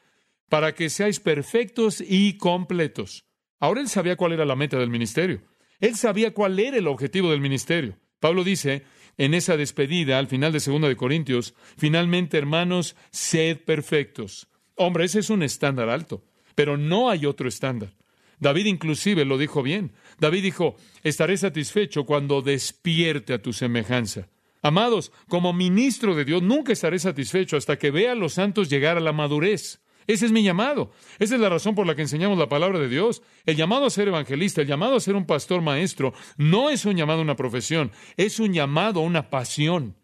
Para 0.49 0.75
que 0.75 0.91
seáis 0.91 1.21
perfectos 1.21 2.03
y 2.05 2.39
completos. 2.39 3.25
Ahora 3.61 3.81
él 3.81 3.89
sabía 3.89 4.17
cuál 4.17 4.33
era 4.33 4.45
la 4.45 4.57
meta 4.57 4.79
del 4.79 4.91
ministerio. 4.91 5.43
Él 5.79 5.95
sabía 5.97 6.33
cuál 6.33 6.59
era 6.59 6.77
el 6.77 6.89
objetivo 6.89 7.31
del 7.31 7.41
ministerio. 7.41 7.99
Pablo 8.21 8.43
dice 8.43 8.85
en 9.19 9.35
esa 9.35 9.57
despedida 9.57 10.19
al 10.19 10.27
final 10.27 10.53
de 10.53 10.61
2 10.61 10.83
de 10.83 10.97
Corintios, 10.97 11.55
finalmente, 11.77 12.39
hermanos, 12.39 12.97
sed 13.11 13.59
perfectos. 13.65 14.49
Hombre, 14.75 15.05
ese 15.05 15.21
es 15.21 15.31
un 15.31 15.43
estándar 15.43 15.89
alto, 15.89 16.25
pero 16.55 16.77
no 16.77 17.11
hay 17.11 17.27
otro 17.27 17.49
estándar. 17.49 17.95
David 18.39 18.67
inclusive 18.67 19.25
lo 19.25 19.39
dijo 19.39 19.63
bien. 19.63 19.93
David 20.19 20.43
dijo, 20.43 20.77
estaré 21.03 21.37
satisfecho 21.37 22.05
cuando 22.05 22.43
despierte 22.43 23.33
a 23.33 23.41
tu 23.41 23.53
semejanza. 23.53 24.29
Amados, 24.67 25.13
como 25.29 25.53
ministro 25.53 26.17
de 26.17 26.25
Dios, 26.25 26.43
nunca 26.43 26.73
estaré 26.73 26.99
satisfecho 26.99 27.57
hasta 27.57 27.79
que 27.79 27.93
vea 27.93 28.13
a 28.13 28.17
los 28.17 28.33
santos 28.33 28.69
llegar 28.69 28.97
a 28.97 29.01
la 29.01 29.13
madurez. 29.13 29.81
Ese 30.09 30.27
es 30.27 30.33
mi 30.33 30.43
llamado. 30.43 30.91
Esa 31.21 31.37
es 31.37 31.41
la 31.41 31.49
razón 31.49 31.77
por 31.77 31.87
la 31.87 31.95
que 31.95 32.03
enseñamos 32.03 32.37
la 32.37 32.49
palabra 32.49 32.81
de 32.81 32.89
Dios. 32.89 33.23
El 33.45 33.55
llamado 33.55 33.87
a 33.87 33.91
ser 33.91 34.09
evangelista, 34.09 34.63
el 34.63 34.67
llamado 34.67 34.97
a 34.97 35.01
ser 35.01 35.15
un 35.15 35.25
pastor 35.25 35.63
maestro, 35.63 36.15
no 36.37 36.69
es 36.69 36.85
un 36.85 36.97
llamado 36.97 37.21
a 37.21 37.23
una 37.23 37.37
profesión, 37.37 37.93
es 38.17 38.41
un 38.41 38.53
llamado 38.53 38.99
a 38.99 39.05
una 39.05 39.31
pasión. 39.31 39.95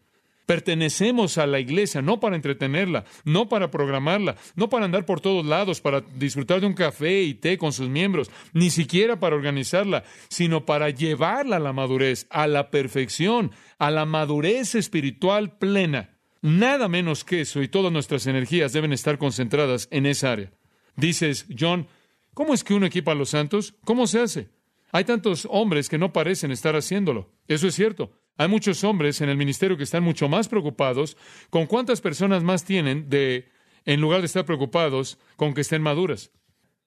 Pertenecemos 0.46 1.38
a 1.38 1.46
la 1.46 1.60
iglesia 1.60 2.02
no 2.02 2.20
para 2.20 2.36
entretenerla, 2.36 3.04
no 3.24 3.48
para 3.48 3.70
programarla, 3.70 4.36
no 4.56 4.68
para 4.68 4.84
andar 4.84 5.06
por 5.06 5.20
todos 5.20 5.46
lados, 5.46 5.80
para 5.80 6.00
disfrutar 6.00 6.60
de 6.60 6.66
un 6.66 6.74
café 6.74 7.22
y 7.22 7.34
té 7.34 7.58
con 7.58 7.72
sus 7.72 7.88
miembros, 7.88 8.30
ni 8.52 8.70
siquiera 8.70 9.20
para 9.20 9.36
organizarla, 9.36 10.04
sino 10.28 10.66
para 10.66 10.90
llevarla 10.90 11.56
a 11.56 11.60
la 11.60 11.72
madurez, 11.72 12.26
a 12.30 12.46
la 12.46 12.70
perfección, 12.70 13.52
a 13.78 13.90
la 13.90 14.04
madurez 14.04 14.74
espiritual 14.74 15.58
plena. 15.58 16.18
Nada 16.40 16.88
menos 16.88 17.22
que 17.24 17.42
eso 17.42 17.62
y 17.62 17.68
todas 17.68 17.92
nuestras 17.92 18.26
energías 18.26 18.72
deben 18.72 18.92
estar 18.92 19.16
concentradas 19.16 19.86
en 19.92 20.06
esa 20.06 20.32
área. 20.32 20.52
Dices, 20.96 21.46
John, 21.56 21.86
¿cómo 22.34 22.52
es 22.52 22.64
que 22.64 22.74
uno 22.74 22.86
equipa 22.86 23.12
a 23.12 23.14
los 23.14 23.30
santos? 23.30 23.74
¿Cómo 23.84 24.08
se 24.08 24.20
hace? 24.20 24.48
Hay 24.90 25.04
tantos 25.04 25.46
hombres 25.50 25.88
que 25.88 25.98
no 25.98 26.12
parecen 26.12 26.50
estar 26.50 26.74
haciéndolo. 26.74 27.32
Eso 27.48 27.68
es 27.68 27.74
cierto. 27.74 28.12
Hay 28.36 28.48
muchos 28.48 28.82
hombres 28.84 29.20
en 29.20 29.28
el 29.28 29.36
ministerio 29.36 29.76
que 29.76 29.84
están 29.84 30.02
mucho 30.02 30.28
más 30.28 30.48
preocupados 30.48 31.16
con 31.50 31.66
cuántas 31.66 32.00
personas 32.00 32.42
más 32.42 32.64
tienen 32.64 33.08
de, 33.08 33.48
en 33.84 34.00
lugar 34.00 34.20
de 34.20 34.26
estar 34.26 34.44
preocupados 34.44 35.18
con 35.36 35.54
que 35.54 35.60
estén 35.60 35.82
maduras. 35.82 36.30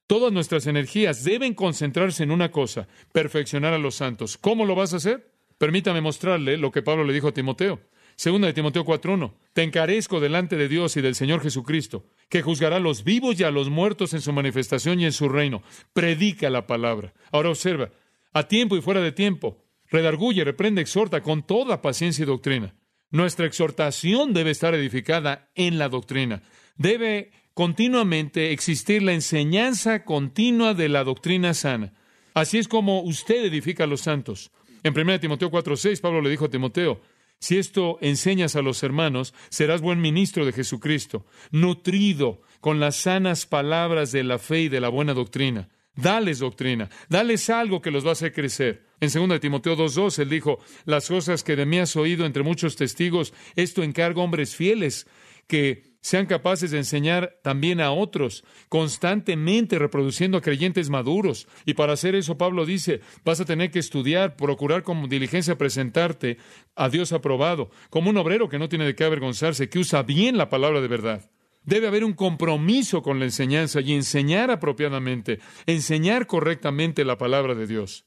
Todas 0.06 0.32
nuestras 0.32 0.66
energías 0.66 1.24
deben 1.24 1.54
concentrarse 1.54 2.22
en 2.22 2.30
una 2.30 2.50
cosa, 2.50 2.86
perfeccionar 3.12 3.74
a 3.74 3.78
los 3.78 3.96
santos. 3.96 4.38
¿Cómo 4.38 4.64
lo 4.64 4.74
vas 4.74 4.92
a 4.92 4.98
hacer? 4.98 5.32
Permítame 5.58 6.00
mostrarle 6.00 6.56
lo 6.56 6.70
que 6.70 6.82
Pablo 6.82 7.04
le 7.04 7.12
dijo 7.12 7.28
a 7.28 7.34
Timoteo. 7.34 7.80
Segunda 8.14 8.46
de 8.46 8.54
Timoteo 8.54 8.84
4.1. 8.84 9.34
Te 9.52 9.62
encarezco 9.62 10.20
delante 10.20 10.56
de 10.56 10.68
Dios 10.68 10.96
y 10.96 11.02
del 11.02 11.14
Señor 11.14 11.42
Jesucristo, 11.42 12.06
que 12.28 12.40
juzgará 12.40 12.76
a 12.76 12.80
los 12.80 13.04
vivos 13.04 13.38
y 13.38 13.44
a 13.44 13.50
los 13.50 13.68
muertos 13.68 14.14
en 14.14 14.20
su 14.20 14.32
manifestación 14.32 15.00
y 15.00 15.04
en 15.04 15.12
su 15.12 15.28
reino. 15.28 15.62
Predica 15.92 16.48
la 16.50 16.66
palabra. 16.66 17.12
Ahora 17.30 17.50
observa, 17.50 17.90
a 18.32 18.48
tiempo 18.48 18.76
y 18.76 18.80
fuera 18.80 19.00
de 19.00 19.12
tiempo. 19.12 19.65
Redarguye, 19.90 20.44
reprende, 20.44 20.82
exhorta 20.82 21.22
con 21.22 21.46
toda 21.46 21.82
paciencia 21.82 22.22
y 22.22 22.26
doctrina. 22.26 22.74
Nuestra 23.10 23.46
exhortación 23.46 24.34
debe 24.34 24.50
estar 24.50 24.74
edificada 24.74 25.50
en 25.54 25.78
la 25.78 25.88
doctrina. 25.88 26.42
Debe 26.76 27.30
continuamente 27.54 28.52
existir 28.52 29.02
la 29.02 29.12
enseñanza 29.12 30.04
continua 30.04 30.74
de 30.74 30.88
la 30.88 31.04
doctrina 31.04 31.54
sana. 31.54 31.94
Así 32.34 32.58
es 32.58 32.68
como 32.68 33.00
usted 33.00 33.44
edifica 33.44 33.84
a 33.84 33.86
los 33.86 34.02
santos. 34.02 34.50
En 34.82 34.92
1 34.92 35.20
Timoteo 35.20 35.50
4:6, 35.50 36.00
Pablo 36.00 36.20
le 36.20 36.30
dijo 36.30 36.44
a 36.44 36.50
Timoteo, 36.50 37.00
si 37.38 37.58
esto 37.58 37.98
enseñas 38.00 38.56
a 38.56 38.62
los 38.62 38.82
hermanos, 38.82 39.34
serás 39.50 39.80
buen 39.80 40.00
ministro 40.00 40.46
de 40.46 40.52
Jesucristo, 40.52 41.26
nutrido 41.50 42.40
con 42.60 42.80
las 42.80 42.96
sanas 42.96 43.46
palabras 43.46 44.10
de 44.12 44.24
la 44.24 44.38
fe 44.38 44.62
y 44.62 44.68
de 44.68 44.80
la 44.80 44.88
buena 44.88 45.14
doctrina. 45.14 45.68
Dales 45.96 46.38
doctrina, 46.40 46.90
dales 47.08 47.48
algo 47.50 47.80
que 47.80 47.90
los 47.90 48.04
va 48.04 48.10
a 48.10 48.12
hacer 48.12 48.32
crecer. 48.32 48.84
En 49.00 49.10
2 49.10 49.40
Timoteo 49.40 49.76
2.2 49.76 50.18
él 50.20 50.28
dijo, 50.28 50.58
las 50.84 51.08
cosas 51.08 51.42
que 51.42 51.56
de 51.56 51.66
mí 51.66 51.78
has 51.78 51.96
oído 51.96 52.26
entre 52.26 52.42
muchos 52.42 52.76
testigos, 52.76 53.32
esto 53.56 53.82
encargo 53.82 54.20
a 54.20 54.24
hombres 54.24 54.54
fieles 54.54 55.06
que 55.46 55.96
sean 56.06 56.26
capaces 56.26 56.70
de 56.70 56.78
enseñar 56.78 57.40
también 57.42 57.80
a 57.80 57.90
otros, 57.90 58.44
constantemente 58.68 59.76
reproduciendo 59.78 60.38
a 60.38 60.40
creyentes 60.40 60.88
maduros. 60.88 61.48
Y 61.64 61.74
para 61.74 61.94
hacer 61.94 62.14
eso, 62.14 62.38
Pablo 62.38 62.64
dice, 62.64 63.00
vas 63.24 63.40
a 63.40 63.44
tener 63.44 63.72
que 63.72 63.80
estudiar, 63.80 64.36
procurar 64.36 64.84
con 64.84 65.08
diligencia 65.08 65.58
presentarte 65.58 66.36
a 66.76 66.88
Dios 66.90 67.12
aprobado, 67.12 67.70
como 67.90 68.10
un 68.10 68.18
obrero 68.18 68.48
que 68.48 68.58
no 68.58 68.68
tiene 68.68 68.84
de 68.84 68.94
qué 68.94 69.02
avergonzarse, 69.02 69.68
que 69.68 69.80
usa 69.80 70.04
bien 70.04 70.36
la 70.36 70.48
palabra 70.48 70.80
de 70.80 70.88
verdad. 70.88 71.30
Debe 71.66 71.88
haber 71.88 72.04
un 72.04 72.12
compromiso 72.12 73.02
con 73.02 73.18
la 73.18 73.24
enseñanza 73.24 73.80
y 73.80 73.92
enseñar 73.92 74.52
apropiadamente, 74.52 75.40
enseñar 75.66 76.28
correctamente 76.28 77.04
la 77.04 77.18
palabra 77.18 77.56
de 77.56 77.66
Dios. 77.66 78.06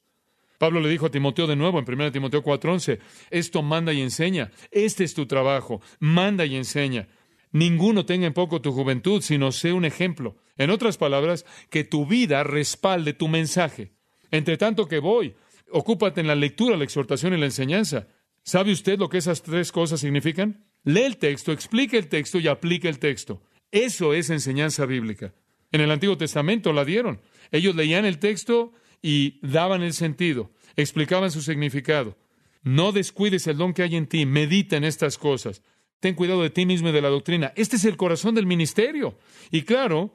Pablo 0.57 0.79
le 0.79 0.89
dijo 0.89 1.07
a 1.07 1.11
Timoteo 1.11 1.45
de 1.45 1.57
nuevo 1.57 1.77
en 1.77 1.85
1 1.85 2.11
Timoteo 2.13 2.41
4:11, 2.41 2.99
esto 3.29 3.61
manda 3.61 3.91
y 3.91 4.01
enseña, 4.01 4.51
este 4.71 5.03
es 5.03 5.13
tu 5.13 5.25
trabajo, 5.25 5.81
manda 5.99 6.45
y 6.45 6.55
enseña. 6.55 7.09
Ninguno 7.51 8.05
tenga 8.05 8.27
en 8.27 8.33
poco 8.33 8.61
tu 8.61 8.71
juventud, 8.71 9.21
sino 9.21 9.51
sé 9.51 9.73
un 9.73 9.83
ejemplo. 9.83 10.37
En 10.55 10.69
otras 10.69 10.97
palabras, 10.97 11.45
que 11.69 11.83
tu 11.83 12.05
vida 12.05 12.43
respalde 12.43 13.13
tu 13.13 13.27
mensaje. 13.27 13.91
Entre 14.31 14.55
tanto 14.55 14.87
que 14.87 14.99
voy, 14.99 15.35
ocúpate 15.69 16.21
en 16.21 16.27
la 16.27 16.35
lectura, 16.35 16.77
la 16.77 16.83
exhortación 16.85 17.33
y 17.33 17.37
la 17.37 17.45
enseñanza. 17.45 18.07
¿Sabe 18.43 18.71
usted 18.71 18.97
lo 18.99 19.09
que 19.09 19.17
esas 19.17 19.41
tres 19.41 19.71
cosas 19.71 19.99
significan? 19.99 20.65
Lee 20.83 21.03
el 21.03 21.17
texto, 21.17 21.51
explique 21.51 21.97
el 21.97 22.07
texto 22.07 22.39
y 22.39 22.47
aplique 22.47 22.87
el 22.87 22.99
texto. 22.99 23.41
Eso 23.71 24.13
es 24.13 24.29
enseñanza 24.29 24.85
bíblica. 24.85 25.33
En 25.71 25.81
el 25.81 25.91
Antiguo 25.91 26.17
Testamento 26.17 26.73
la 26.73 26.85
dieron. 26.85 27.21
Ellos 27.51 27.75
leían 27.75 28.05
el 28.05 28.19
texto 28.19 28.73
y 29.01 29.39
daban 29.41 29.83
el 29.83 29.93
sentido, 29.93 30.51
explicaban 30.75 31.31
su 31.31 31.41
significado. 31.41 32.17
No 32.63 32.91
descuides 32.91 33.47
el 33.47 33.57
don 33.57 33.73
que 33.73 33.83
hay 33.83 33.95
en 33.95 34.07
ti, 34.07 34.25
medita 34.25 34.75
en 34.75 34.83
estas 34.83 35.17
cosas. 35.17 35.61
Ten 35.99 36.15
cuidado 36.15 36.41
de 36.41 36.49
ti 36.49 36.65
mismo 36.65 36.89
y 36.89 36.91
de 36.91 37.01
la 37.01 37.09
doctrina. 37.09 37.53
Este 37.55 37.75
es 37.75 37.85
el 37.85 37.97
corazón 37.97 38.35
del 38.35 38.45
ministerio. 38.45 39.17
Y 39.51 39.63
claro, 39.63 40.13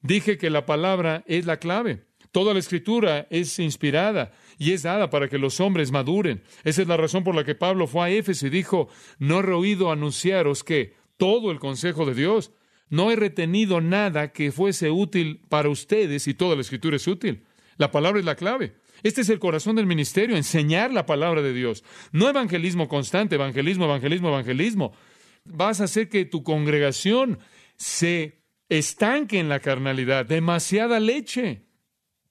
dije 0.00 0.38
que 0.38 0.50
la 0.50 0.66
palabra 0.66 1.24
es 1.26 1.46
la 1.46 1.58
clave. 1.58 2.04
Toda 2.32 2.52
la 2.52 2.60
escritura 2.60 3.26
es 3.30 3.58
inspirada 3.58 4.32
y 4.58 4.72
es 4.72 4.82
dada 4.82 5.08
para 5.08 5.28
que 5.28 5.38
los 5.38 5.60
hombres 5.60 5.90
maduren. 5.90 6.42
Esa 6.64 6.82
es 6.82 6.88
la 6.88 6.96
razón 6.96 7.24
por 7.24 7.34
la 7.34 7.44
que 7.44 7.54
Pablo 7.54 7.86
fue 7.86 8.04
a 8.04 8.10
Éfeso 8.10 8.46
y 8.46 8.50
dijo, 8.50 8.88
no 9.18 9.40
he 9.40 9.52
oído 9.52 9.90
anunciaros 9.90 10.62
que 10.62 10.94
todo 11.16 11.50
el 11.50 11.58
consejo 11.58 12.04
de 12.04 12.14
Dios, 12.14 12.52
no 12.88 13.10
he 13.10 13.16
retenido 13.16 13.80
nada 13.80 14.32
que 14.32 14.52
fuese 14.52 14.90
útil 14.90 15.40
para 15.48 15.68
ustedes 15.68 16.28
y 16.28 16.34
toda 16.34 16.54
la 16.54 16.62
escritura 16.62 16.96
es 16.96 17.06
útil. 17.06 17.44
La 17.76 17.90
palabra 17.90 18.20
es 18.20 18.24
la 18.24 18.36
clave. 18.36 18.74
Este 19.02 19.20
es 19.20 19.28
el 19.28 19.38
corazón 19.38 19.76
del 19.76 19.86
ministerio, 19.86 20.36
enseñar 20.36 20.92
la 20.92 21.06
palabra 21.06 21.42
de 21.42 21.52
Dios. 21.52 21.84
No 22.12 22.28
evangelismo 22.28 22.88
constante, 22.88 23.34
evangelismo, 23.34 23.84
evangelismo, 23.84 24.28
evangelismo. 24.28 24.92
Vas 25.44 25.80
a 25.80 25.84
hacer 25.84 26.08
que 26.08 26.24
tu 26.24 26.42
congregación 26.42 27.38
se 27.76 28.40
estanque 28.68 29.38
en 29.38 29.48
la 29.48 29.60
carnalidad, 29.60 30.26
demasiada 30.26 30.98
leche. 30.98 31.66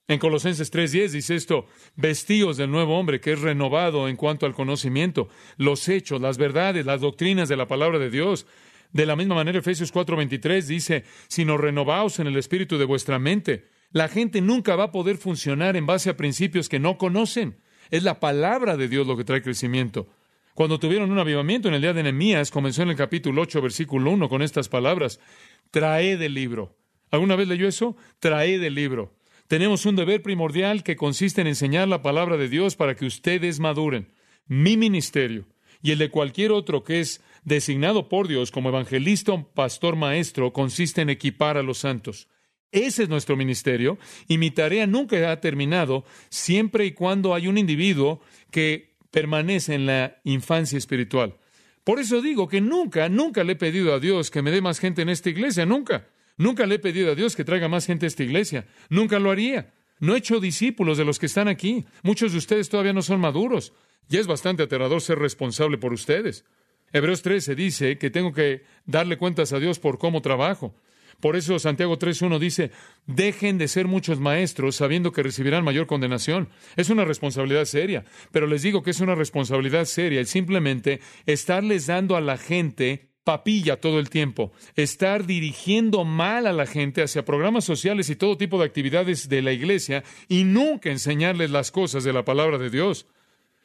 En 0.08 0.20
Colosenses 0.20 0.72
3:10 0.72 1.12
dice 1.12 1.36
esto, 1.36 1.66
vestíos 1.96 2.58
del 2.58 2.70
nuevo 2.70 2.98
hombre 2.98 3.20
que 3.20 3.34
es 3.34 3.42
renovado 3.42 4.08
en 4.08 4.16
cuanto 4.16 4.46
al 4.46 4.54
conocimiento, 4.54 5.30
los 5.58 5.88
hechos, 5.90 6.22
las 6.22 6.38
verdades, 6.38 6.86
las 6.86 7.02
doctrinas 7.02 7.50
de 7.50 7.58
la 7.58 7.68
palabra 7.68 7.98
de 7.98 8.12
Dios. 8.12 8.46
De 8.96 9.06
la 9.06 9.18
misma 9.18 9.36
manera, 9.36 9.60
Efesios 9.60 9.92
4:23 9.92 10.68
dice, 10.68 11.04
sino 11.28 11.58
renovaos 11.58 12.20
en 12.20 12.28
el 12.28 12.38
espíritu 12.38 12.78
de 12.78 12.86
vuestra 12.86 13.20
mente. 13.20 13.68
La 13.92 14.08
gente 14.08 14.40
nunca 14.40 14.78
va 14.78 14.86
a 14.86 14.92
poder 14.94 15.18
funcionar 15.18 15.76
en 15.76 15.86
base 15.86 16.10
a 16.10 16.16
principios 16.16 16.70
que 16.70 16.80
no 16.80 16.98
conocen. 16.98 17.58
Es 17.92 18.04
la 18.04 18.22
palabra 18.22 18.78
de 18.78 18.88
Dios 18.88 19.06
lo 19.06 19.18
que 19.18 19.26
trae 19.26 19.42
crecimiento. 19.42 20.08
Cuando 20.54 20.80
tuvieron 20.80 21.12
un 21.12 21.20
avivamiento 21.20 21.68
en 21.68 21.74
el 21.74 21.82
día 21.82 21.92
de 21.92 22.04
Nehemías, 22.04 22.52
comenzó 22.52 22.84
en 22.84 22.90
el 22.92 22.96
capítulo 22.96 23.42
8, 23.42 23.62
versículo 23.62 24.12
1, 24.12 24.30
con 24.30 24.42
estas 24.42 24.70
palabras, 24.70 25.20
traed 25.72 26.22
el 26.22 26.34
libro. 26.34 26.78
¿Alguna 27.12 27.36
vez 27.36 27.50
leyó 27.50 27.68
eso? 27.68 27.98
Traed 28.20 28.64
el 28.64 28.76
libro. 28.76 29.14
Tenemos 29.50 29.86
un 29.86 29.98
deber 29.98 30.22
primordial 30.22 30.84
que 30.84 30.96
consiste 30.96 31.42
en 31.42 31.48
enseñar 31.48 31.90
la 31.90 32.02
palabra 32.02 32.38
de 32.38 32.48
Dios 32.48 32.78
para 32.78 32.96
que 32.96 33.06
ustedes 33.06 33.60
maduren. 33.60 34.14
Mi 34.48 34.78
ministerio 34.78 35.48
y 35.86 35.92
el 35.92 36.00
de 36.00 36.10
cualquier 36.10 36.52
otro 36.52 36.84
que 36.84 37.00
es 37.00 37.22
designado 37.46 38.10
por 38.10 38.28
Dios 38.28 38.52
como 38.52 38.70
evangelista 38.70 39.32
o 39.32 39.48
pastor 39.54 39.96
maestro 39.96 40.52
consiste 40.52 41.02
en 41.02 41.10
equipar 41.10 41.58
a 41.58 41.64
los 41.64 41.78
santos. 41.78 42.28
Ese 42.72 43.04
es 43.04 43.10
nuestro 43.10 43.38
ministerio 43.38 43.98
y 44.28 44.38
mi 44.38 44.52
tarea 44.52 44.86
nunca 44.86 45.32
ha 45.32 45.40
terminado 45.40 46.04
siempre 46.30 46.86
y 46.86 46.92
cuando 46.92 47.34
hay 47.34 47.48
un 47.48 47.58
individuo 47.58 48.20
que 48.52 48.98
permanece 49.12 49.76
en 49.76 49.86
la 49.86 50.20
infancia 50.26 50.78
espiritual. 50.78 51.38
Por 51.86 52.00
eso 52.00 52.22
digo 52.22 52.50
que 52.50 52.60
nunca, 52.60 53.08
nunca 53.08 53.44
le 53.44 53.54
he 53.54 53.56
pedido 53.56 53.94
a 53.94 54.00
Dios 54.00 54.32
que 54.32 54.42
me 54.42 54.52
dé 54.52 54.60
más 54.60 54.80
gente 54.80 55.04
en 55.04 55.10
esta 55.10 55.30
iglesia, 55.30 55.66
nunca. 55.66 56.10
Nunca 56.38 56.66
le 56.66 56.76
he 56.76 56.80
pedido 56.80 57.12
a 57.12 57.16
Dios 57.16 57.36
que 57.36 57.46
traiga 57.46 57.70
más 57.70 57.86
gente 57.86 58.06
a 58.06 58.08
esta 58.08 58.24
iglesia. 58.24 58.66
Nunca 58.90 59.20
lo 59.20 59.32
haría. 59.32 59.72
No 60.00 60.16
he 60.16 60.18
hecho 60.18 60.42
discípulos 60.42 60.98
de 60.98 61.06
los 61.06 61.20
que 61.20 61.28
están 61.28 61.48
aquí. 61.48 61.86
Muchos 62.04 62.34
de 62.34 62.40
ustedes 62.40 62.68
todavía 62.68 62.92
no 62.92 63.02
son 63.02 63.22
maduros. 63.22 63.72
Y 64.10 64.18
es 64.18 64.28
bastante 64.28 64.64
aterrador 64.64 65.00
ser 65.00 65.20
responsable 65.20 65.78
por 65.78 65.94
ustedes. 65.94 66.44
Hebreos 66.94 67.22
13 67.22 67.56
dice 67.56 67.98
que 67.98 68.10
tengo 68.10 68.34
que 68.34 68.64
darle 68.86 69.18
cuentas 69.18 69.54
a 69.54 69.60
Dios 69.60 69.80
por 69.80 69.98
cómo 69.98 70.22
trabajo. 70.22 70.76
Por 71.20 71.36
eso 71.36 71.58
Santiago 71.60 71.98
3.1 71.98 72.40
dice, 72.40 72.72
dejen 73.06 73.58
de 73.58 73.68
ser 73.68 73.88
muchos 73.88 74.20
maestros 74.20 74.76
sabiendo 74.76 75.12
que 75.12 75.24
recibirán 75.24 75.64
mayor 75.64 75.88
condenación. 75.88 76.50
Es 76.76 76.90
una 76.90 77.06
responsabilidad 77.06 77.66
seria, 77.66 78.06
pero 78.32 78.48
les 78.48 78.62
digo 78.62 78.84
que 78.84 78.92
es 78.92 79.00
una 79.00 79.16
responsabilidad 79.16 79.86
seria 79.86 80.22
y 80.22 80.26
simplemente 80.26 81.00
estarles 81.26 81.88
dando 81.88 82.16
a 82.16 82.22
la 82.22 82.38
gente 82.38 83.10
papilla 83.24 83.82
todo 83.82 84.00
el 84.00 84.10
tiempo, 84.10 84.54
estar 84.76 85.26
dirigiendo 85.26 86.06
mal 86.06 86.46
a 86.46 86.54
la 86.54 86.68
gente 86.68 87.02
hacia 87.02 87.26
programas 87.26 87.66
sociales 87.66 88.10
y 88.10 88.16
todo 88.16 88.38
tipo 88.38 88.60
de 88.60 88.66
actividades 88.66 89.28
de 89.28 89.42
la 89.42 89.52
iglesia 89.52 90.04
y 90.28 90.44
nunca 90.44 90.92
enseñarles 90.92 91.50
las 91.50 91.72
cosas 91.72 92.04
de 92.04 92.14
la 92.14 92.24
palabra 92.24 92.60
de 92.60 92.70
Dios. 92.70 93.08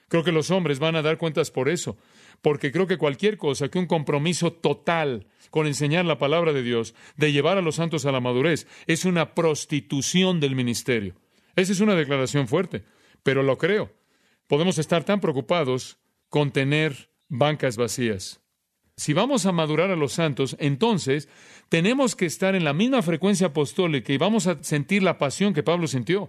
Creo 0.08 0.24
que 0.24 0.32
los 0.32 0.50
hombres 0.50 0.78
van 0.78 0.96
a 0.96 1.02
dar 1.02 1.18
cuentas 1.18 1.50
por 1.50 1.68
eso, 1.68 1.98
porque 2.42 2.72
creo 2.72 2.86
que 2.86 2.98
cualquier 2.98 3.36
cosa 3.36 3.68
que 3.68 3.78
un 3.78 3.86
compromiso 3.86 4.52
total 4.52 5.26
con 5.50 5.66
enseñar 5.66 6.04
la 6.04 6.18
palabra 6.18 6.52
de 6.52 6.62
Dios, 6.62 6.94
de 7.16 7.32
llevar 7.32 7.58
a 7.58 7.62
los 7.62 7.76
santos 7.76 8.06
a 8.06 8.12
la 8.12 8.20
madurez, 8.20 8.66
es 8.86 9.04
una 9.04 9.34
prostitución 9.34 10.40
del 10.40 10.54
ministerio. 10.54 11.14
Esa 11.56 11.72
es 11.72 11.80
una 11.80 11.94
declaración 11.94 12.48
fuerte, 12.48 12.84
pero 13.22 13.42
lo 13.42 13.58
creo. 13.58 13.92
Podemos 14.46 14.78
estar 14.78 15.04
tan 15.04 15.20
preocupados 15.20 15.98
con 16.28 16.52
tener 16.52 17.10
bancas 17.28 17.76
vacías 17.76 18.40
si 19.00 19.14
vamos 19.14 19.46
a 19.46 19.52
madurar 19.52 19.90
a 19.90 19.96
los 19.96 20.12
santos, 20.12 20.56
entonces 20.58 21.26
tenemos 21.70 22.14
que 22.14 22.26
estar 22.26 22.54
en 22.54 22.64
la 22.64 22.74
misma 22.74 23.00
frecuencia 23.00 23.46
apostólica 23.46 24.12
y 24.12 24.18
vamos 24.18 24.46
a 24.46 24.62
sentir 24.62 25.02
la 25.02 25.16
pasión 25.16 25.54
que 25.54 25.62
Pablo 25.62 25.86
sintió. 25.86 26.28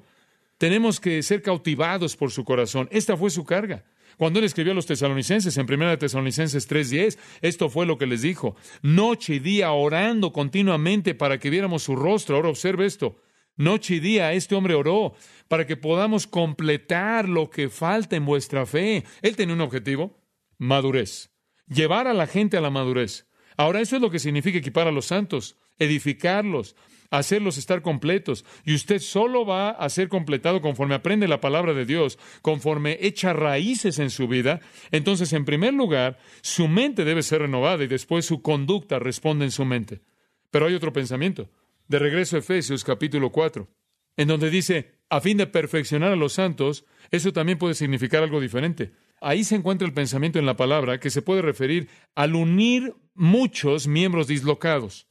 Tenemos 0.58 1.02
que 1.02 1.22
ser 1.22 1.42
cautivados 1.42 2.16
por 2.16 2.32
su 2.32 2.46
corazón. 2.46 2.88
Esta 2.90 3.18
fue 3.18 3.30
su 3.30 3.44
carga. 3.44 3.84
Cuando 4.22 4.38
él 4.38 4.46
escribió 4.46 4.74
a 4.74 4.76
los 4.76 4.86
tesalonicenses 4.86 5.58
en 5.58 5.66
1 5.66 5.98
Tesalonicenses 5.98 6.68
3:10, 6.68 7.18
esto 7.42 7.72
fue 7.72 7.88
lo 7.88 7.98
que 7.98 8.06
les 8.06 8.22
dijo. 8.22 8.56
Noche 8.84 9.34
y 9.34 9.40
día 9.40 9.72
orando 9.72 10.32
continuamente 10.32 11.16
para 11.16 11.40
que 11.40 11.50
viéramos 11.50 11.82
su 11.82 11.96
rostro. 11.96 12.36
Ahora 12.36 12.50
observe 12.50 12.86
esto. 12.86 13.20
Noche 13.56 13.96
y 13.96 14.00
día 14.00 14.32
este 14.34 14.54
hombre 14.54 14.76
oró 14.76 15.16
para 15.48 15.66
que 15.66 15.76
podamos 15.76 16.28
completar 16.28 17.28
lo 17.28 17.50
que 17.50 17.68
falta 17.68 18.16
en 18.16 18.28
vuestra 18.28 18.68
fe. 18.68 19.06
Él 19.24 19.36
tenía 19.36 19.56
un 19.56 19.62
objetivo, 19.62 20.22
madurez 20.60 21.32
llevar 21.68 22.06
a 22.06 22.14
la 22.14 22.28
gente 22.28 22.58
a 22.58 22.62
la 22.62 22.70
madurez. 22.70 23.28
Ahora, 23.58 23.82
eso 23.82 23.96
es 23.96 24.04
lo 24.04 24.12
que 24.12 24.20
significa 24.20 24.60
equipar 24.60 24.88
a 24.88 24.92
los 24.92 25.06
santos. 25.06 25.58
edificarlos, 25.80 26.76
hacerlos 27.12 27.58
estar 27.58 27.84
completos. 27.84 28.44
Y 28.66 28.74
usted 28.74 29.00
solo 29.00 29.46
va 29.46 29.70
a 29.70 29.90
ser 29.90 30.10
completado 30.10 30.62
conforme 30.62 30.96
aprende 30.96 31.28
la 31.28 31.42
palabra 31.42 31.74
de 31.74 31.86
Dios, 31.86 32.18
conforme 32.42 32.98
echa 33.02 33.34
raíces 33.34 34.00
en 34.00 34.10
su 34.10 34.28
vida. 34.28 34.62
Entonces, 34.90 35.32
en 35.34 35.46
primer 35.46 35.76
lugar, 35.76 36.18
su 36.42 36.68
mente 36.68 37.06
debe 37.06 37.22
ser 37.22 37.42
renovada 37.42 37.84
y 37.84 37.88
después 37.88 38.26
su 38.26 38.42
conducta 38.42 38.98
responde 38.98 39.46
en 39.46 39.52
su 39.52 39.66
mente. 39.66 40.02
Pero 40.50 40.66
hay 40.66 40.74
otro 40.74 40.92
pensamiento. 40.92 41.50
De 41.88 42.00
regreso 42.00 42.38
a 42.38 42.40
Efesios 42.40 42.84
capítulo 42.84 43.32
4, 43.32 43.68
en 44.16 44.28
donde 44.28 44.50
dice, 44.50 44.94
a 45.10 45.20
fin 45.20 45.38
de 45.38 45.48
perfeccionar 45.48 46.14
a 46.14 46.16
los 46.16 46.34
santos, 46.34 46.86
eso 47.12 47.34
también 47.34 47.58
puede 47.58 47.74
significar 47.74 48.24
algo 48.24 48.40
diferente. 48.40 48.94
Ahí 49.20 49.44
se 49.44 49.56
encuentra 49.56 49.86
el 49.86 49.94
pensamiento 49.94 50.40
en 50.40 50.46
la 50.46 50.56
palabra 50.56 51.00
que 51.00 51.10
se 51.10 51.22
puede 51.22 51.42
referir 51.42 51.90
al 52.16 52.36
unir 52.36 52.96
muchos 53.14 53.88
miembros 53.88 54.28
dislocados. 54.28 55.11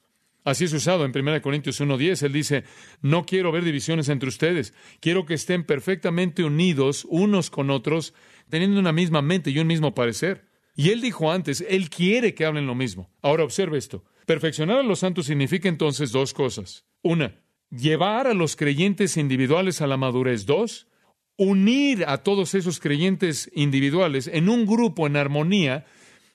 Así 0.50 0.64
es 0.64 0.72
usado 0.72 1.04
en 1.04 1.12
1 1.16 1.42
Corintios 1.42 1.80
1.10. 1.80 2.24
Él 2.24 2.32
dice, 2.32 2.64
no 3.02 3.24
quiero 3.24 3.52
ver 3.52 3.64
divisiones 3.64 4.08
entre 4.08 4.28
ustedes, 4.28 4.74
quiero 5.00 5.24
que 5.24 5.34
estén 5.34 5.64
perfectamente 5.64 6.44
unidos 6.44 7.06
unos 7.08 7.50
con 7.50 7.70
otros, 7.70 8.14
teniendo 8.48 8.80
una 8.80 8.92
misma 8.92 9.22
mente 9.22 9.50
y 9.50 9.58
un 9.58 9.66
mismo 9.66 9.94
parecer. 9.94 10.48
Y 10.74 10.90
él 10.90 11.00
dijo 11.00 11.30
antes, 11.30 11.64
él 11.68 11.88
quiere 11.90 12.34
que 12.34 12.44
hablen 12.44 12.66
lo 12.66 12.74
mismo. 12.74 13.10
Ahora 13.22 13.44
observe 13.44 13.78
esto. 13.78 14.04
Perfeccionar 14.26 14.78
a 14.78 14.82
los 14.82 15.00
santos 15.00 15.26
significa 15.26 15.68
entonces 15.68 16.12
dos 16.12 16.34
cosas. 16.34 16.84
Una, 17.02 17.36
llevar 17.70 18.26
a 18.26 18.34
los 18.34 18.56
creyentes 18.56 19.16
individuales 19.16 19.80
a 19.80 19.86
la 19.86 19.96
madurez. 19.96 20.46
Dos, 20.46 20.88
unir 21.36 22.04
a 22.06 22.18
todos 22.18 22.54
esos 22.54 22.80
creyentes 22.80 23.50
individuales 23.54 24.28
en 24.28 24.48
un 24.48 24.66
grupo 24.66 25.06
en 25.06 25.16
armonía 25.16 25.86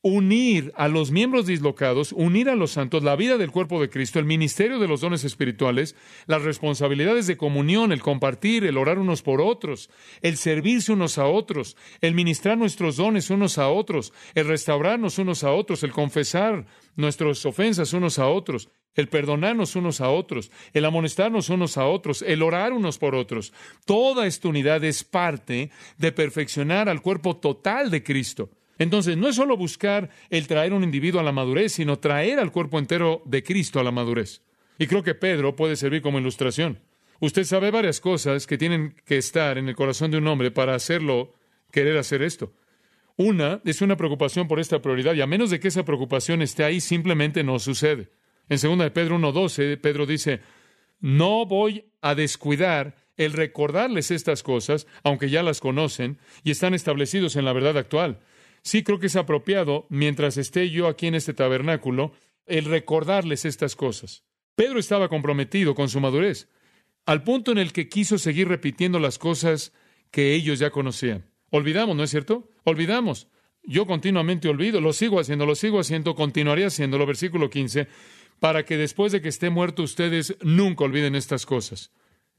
unir 0.05 0.71
a 0.75 0.87
los 0.87 1.09
miembros 1.09 1.47
dislocados, 1.47 2.11
unir 2.11 2.47
a 2.47 2.55
los 2.55 2.69
santos, 2.69 3.01
la 3.01 3.15
vida 3.15 3.39
del 3.39 3.49
cuerpo 3.49 3.81
de 3.81 3.89
Cristo, 3.89 4.19
el 4.19 4.25
ministerio 4.25 4.77
de 4.77 4.87
los 4.87 5.01
dones 5.01 5.23
espirituales, 5.23 5.95
las 6.27 6.43
responsabilidades 6.43 7.25
de 7.25 7.37
comunión, 7.37 7.91
el 7.91 8.03
compartir, 8.03 8.65
el 8.65 8.77
orar 8.77 8.99
unos 8.99 9.23
por 9.23 9.41
otros, 9.41 9.89
el 10.21 10.37
servirse 10.37 10.93
unos 10.93 11.17
a 11.17 11.25
otros, 11.25 11.75
el 12.01 12.13
ministrar 12.13 12.55
nuestros 12.55 12.97
dones 12.97 13.31
unos 13.31 13.57
a 13.57 13.69
otros, 13.69 14.13
el 14.35 14.47
restaurarnos 14.47 15.17
unos 15.17 15.43
a 15.43 15.51
otros, 15.51 15.81
el 15.81 15.91
confesar 15.91 16.67
nuestras 16.95 17.43
ofensas 17.43 17.91
unos 17.93 18.19
a 18.19 18.27
otros, 18.27 18.69
el 18.93 19.09
perdonarnos 19.09 19.75
unos 19.75 20.01
a 20.01 20.11
otros, 20.11 20.51
el 20.73 20.85
amonestarnos 20.85 21.49
unos 21.49 21.79
a 21.79 21.87
otros, 21.87 22.21
el 22.21 22.43
orar 22.43 22.73
unos 22.73 22.99
por 22.99 23.15
otros. 23.15 23.53
Toda 23.85 24.27
esta 24.27 24.49
unidad 24.49 24.83
es 24.83 25.03
parte 25.03 25.71
de 25.97 26.11
perfeccionar 26.11 26.89
al 26.89 27.01
cuerpo 27.01 27.37
total 27.37 27.89
de 27.89 28.03
Cristo. 28.03 28.51
Entonces, 28.77 29.17
no 29.17 29.29
es 29.29 29.35
solo 29.35 29.57
buscar 29.57 30.09
el 30.29 30.47
traer 30.47 30.73
un 30.73 30.83
individuo 30.83 31.21
a 31.21 31.23
la 31.23 31.31
madurez, 31.31 31.73
sino 31.73 31.99
traer 31.99 32.39
al 32.39 32.51
cuerpo 32.51 32.79
entero 32.79 33.21
de 33.25 33.43
Cristo 33.43 33.79
a 33.79 33.83
la 33.83 33.91
madurez. 33.91 34.41
Y 34.77 34.87
creo 34.87 35.03
que 35.03 35.15
Pedro 35.15 35.55
puede 35.55 35.75
servir 35.75 36.01
como 36.01 36.19
ilustración. 36.19 36.81
Usted 37.21 37.45
sabe 37.45 37.71
varias 37.71 38.01
cosas 38.01 38.45
que 38.45 38.57
tienen 38.57 38.95
que 39.05 39.17
estar 39.17 39.57
en 39.57 39.69
el 39.69 39.75
corazón 39.75 40.11
de 40.11 40.17
un 40.17 40.27
hombre 40.27 40.51
para 40.51 40.75
hacerlo 40.75 41.33
querer 41.71 41.97
hacer 41.97 42.21
esto. 42.21 42.53
Una 43.15 43.61
es 43.63 43.81
una 43.81 43.95
preocupación 43.95 44.49
por 44.49 44.59
esta 44.59 44.81
prioridad, 44.81 45.13
y 45.13 45.21
a 45.21 45.27
menos 45.27 45.49
de 45.49 45.61
que 45.61 45.69
esa 45.69 45.85
preocupación 45.85 46.41
esté 46.41 46.65
ahí, 46.65 46.81
simplemente 46.81 47.43
no 47.43 47.59
sucede. 47.59 48.09
En 48.49 48.59
2 48.61 48.79
de 48.79 48.91
Pedro 48.91 49.17
1.12, 49.17 49.79
Pedro 49.79 50.05
dice, 50.05 50.41
no 50.99 51.45
voy 51.45 51.85
a 52.01 52.13
descuidar 52.13 52.97
el 53.15 53.31
recordarles 53.31 54.11
estas 54.11 54.43
cosas, 54.43 54.85
aunque 55.03 55.29
ya 55.29 55.41
las 55.41 55.61
conocen 55.61 56.19
y 56.43 56.51
están 56.51 56.73
establecidos 56.73 57.37
en 57.37 57.45
la 57.45 57.53
verdad 57.53 57.77
actual 57.77 58.19
sí 58.65 58.83
creo 58.83 58.99
que 58.99 59.07
es 59.07 59.15
apropiado, 59.15 59.85
mientras 59.89 60.37
esté 60.37 60.69
yo 60.71 60.87
aquí 60.87 61.07
en 61.07 61.15
este 61.15 61.33
tabernáculo, 61.33 62.11
el 62.47 62.65
recordarles 62.65 63.45
estas 63.45 63.75
cosas. 63.75 64.23
Pedro 64.55 64.79
estaba 64.79 65.07
comprometido 65.07 65.75
con 65.75 65.87
su 65.87 65.99
madurez, 65.99 66.49
al 67.05 67.23
punto 67.23 67.51
en 67.51 67.59
el 67.59 67.71
que 67.71 67.87
quiso 67.87 68.17
seguir 68.17 68.47
repitiendo 68.47 68.99
las 68.99 69.19
cosas 69.19 69.71
que 70.09 70.33
ellos 70.33 70.57
ya 70.57 70.71
conocían. 70.71 71.29
Olvidamos, 71.51 71.95
¿no 71.95 72.03
es 72.03 72.09
cierto? 72.09 72.49
Olvidamos. 72.63 73.27
Yo 73.63 73.85
continuamente 73.85 74.49
olvido, 74.49 74.81
lo 74.81 74.93
sigo 74.93 75.19
haciendo, 75.19 75.45
lo 75.45 75.55
sigo 75.55 75.79
haciendo, 75.79 76.15
continuaré 76.15 76.65
haciéndolo. 76.65 77.05
Versículo 77.05 77.51
15, 77.51 77.87
para 78.39 78.65
que 78.65 78.77
después 78.77 79.11
de 79.11 79.21
que 79.21 79.29
esté 79.29 79.51
muerto 79.51 79.83
ustedes 79.83 80.35
nunca 80.41 80.83
olviden 80.83 81.15
estas 81.15 81.45
cosas 81.45 81.91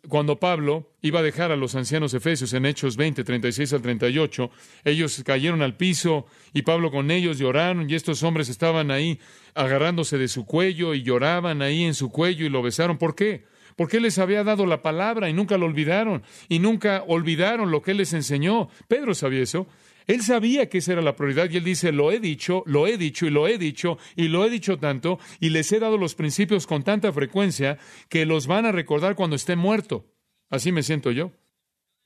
cuando 0.08 0.38
Pablo 0.38 0.90
iba 1.02 1.20
a 1.20 1.22
dejar 1.22 1.52
a 1.52 1.56
los 1.56 1.74
ancianos 1.74 2.14
efesios 2.14 2.52
en 2.52 2.66
Hechos 2.66 2.96
20, 2.96 3.24
36 3.24 3.72
al 3.72 3.82
38, 3.82 4.50
ellos 4.84 5.22
cayeron 5.24 5.62
al 5.62 5.76
piso 5.76 6.26
y 6.52 6.62
Pablo 6.62 6.90
con 6.90 7.10
ellos 7.10 7.38
lloraron 7.38 7.88
y 7.88 7.94
estos 7.94 8.22
hombres 8.22 8.48
estaban 8.48 8.90
ahí 8.90 9.18
agarrándose 9.54 10.18
de 10.18 10.28
su 10.28 10.44
cuello 10.44 10.94
y 10.94 11.02
lloraban 11.02 11.62
ahí 11.62 11.84
en 11.84 11.94
su 11.94 12.10
cuello 12.10 12.46
y 12.46 12.48
lo 12.48 12.62
besaron. 12.62 12.98
¿Por 12.98 13.14
qué? 13.14 13.44
Porque 13.76 13.98
Él 13.98 14.04
les 14.04 14.18
había 14.18 14.42
dado 14.42 14.66
la 14.66 14.82
palabra 14.82 15.28
y 15.28 15.32
nunca 15.32 15.58
lo 15.58 15.66
olvidaron 15.66 16.22
y 16.48 16.58
nunca 16.58 17.04
olvidaron 17.06 17.70
lo 17.70 17.82
que 17.82 17.90
Él 17.92 17.98
les 17.98 18.12
enseñó. 18.12 18.68
Pedro 18.88 19.14
sabía 19.14 19.42
eso. 19.42 19.66
Él 20.06 20.22
sabía 20.22 20.68
que 20.68 20.78
esa 20.78 20.92
era 20.92 21.02
la 21.02 21.16
prioridad 21.16 21.50
y 21.50 21.56
él 21.56 21.64
dice, 21.64 21.90
lo 21.90 22.12
he 22.12 22.20
dicho, 22.20 22.62
lo 22.66 22.86
he 22.86 22.96
dicho 22.96 23.26
y 23.26 23.30
lo 23.30 23.48
he 23.48 23.58
dicho 23.58 23.98
y 24.14 24.28
lo 24.28 24.44
he 24.44 24.50
dicho 24.50 24.78
tanto 24.78 25.18
y 25.40 25.50
les 25.50 25.70
he 25.72 25.80
dado 25.80 25.98
los 25.98 26.14
principios 26.14 26.66
con 26.66 26.84
tanta 26.84 27.12
frecuencia 27.12 27.78
que 28.08 28.24
los 28.24 28.46
van 28.46 28.66
a 28.66 28.72
recordar 28.72 29.16
cuando 29.16 29.34
esté 29.34 29.56
muerto. 29.56 30.06
Así 30.48 30.70
me 30.70 30.84
siento 30.84 31.10
yo. 31.10 31.32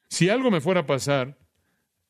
Si 0.09 0.31
algo 0.31 0.51
me 0.51 0.63
fuera 0.63 0.81
a 0.81 0.87
pasar, 0.87 1.39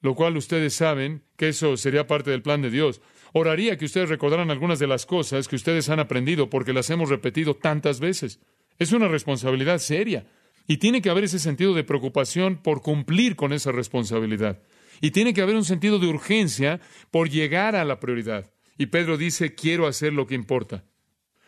lo 0.00 0.14
cual 0.14 0.36
ustedes 0.36 0.74
saben 0.74 1.24
que 1.36 1.48
eso 1.48 1.76
sería 1.76 2.06
parte 2.06 2.30
del 2.30 2.42
plan 2.42 2.62
de 2.62 2.70
Dios, 2.70 3.02
oraría 3.32 3.76
que 3.76 3.84
ustedes 3.84 4.08
recordaran 4.08 4.50
algunas 4.50 4.78
de 4.78 4.86
las 4.86 5.06
cosas 5.06 5.48
que 5.48 5.56
ustedes 5.56 5.88
han 5.88 6.00
aprendido 6.00 6.48
porque 6.48 6.72
las 6.72 6.88
hemos 6.90 7.10
repetido 7.10 7.54
tantas 7.54 8.00
veces. 8.00 8.40
Es 8.78 8.92
una 8.92 9.08
responsabilidad 9.08 9.78
seria 9.78 10.24
y 10.66 10.78
tiene 10.78 11.02
que 11.02 11.10
haber 11.10 11.24
ese 11.24 11.40
sentido 11.40 11.74
de 11.74 11.84
preocupación 11.84 12.62
por 12.62 12.80
cumplir 12.80 13.34
con 13.34 13.52
esa 13.52 13.72
responsabilidad. 13.72 14.62
Y 15.00 15.12
tiene 15.12 15.32
que 15.32 15.42
haber 15.42 15.56
un 15.56 15.64
sentido 15.64 15.98
de 15.98 16.06
urgencia 16.06 16.80
por 17.10 17.30
llegar 17.30 17.76
a 17.76 17.84
la 17.84 18.00
prioridad. 18.00 18.52
Y 18.76 18.86
Pedro 18.86 19.16
dice, 19.16 19.54
quiero 19.54 19.86
hacer 19.86 20.12
lo 20.12 20.26
que 20.26 20.34
importa. 20.34 20.84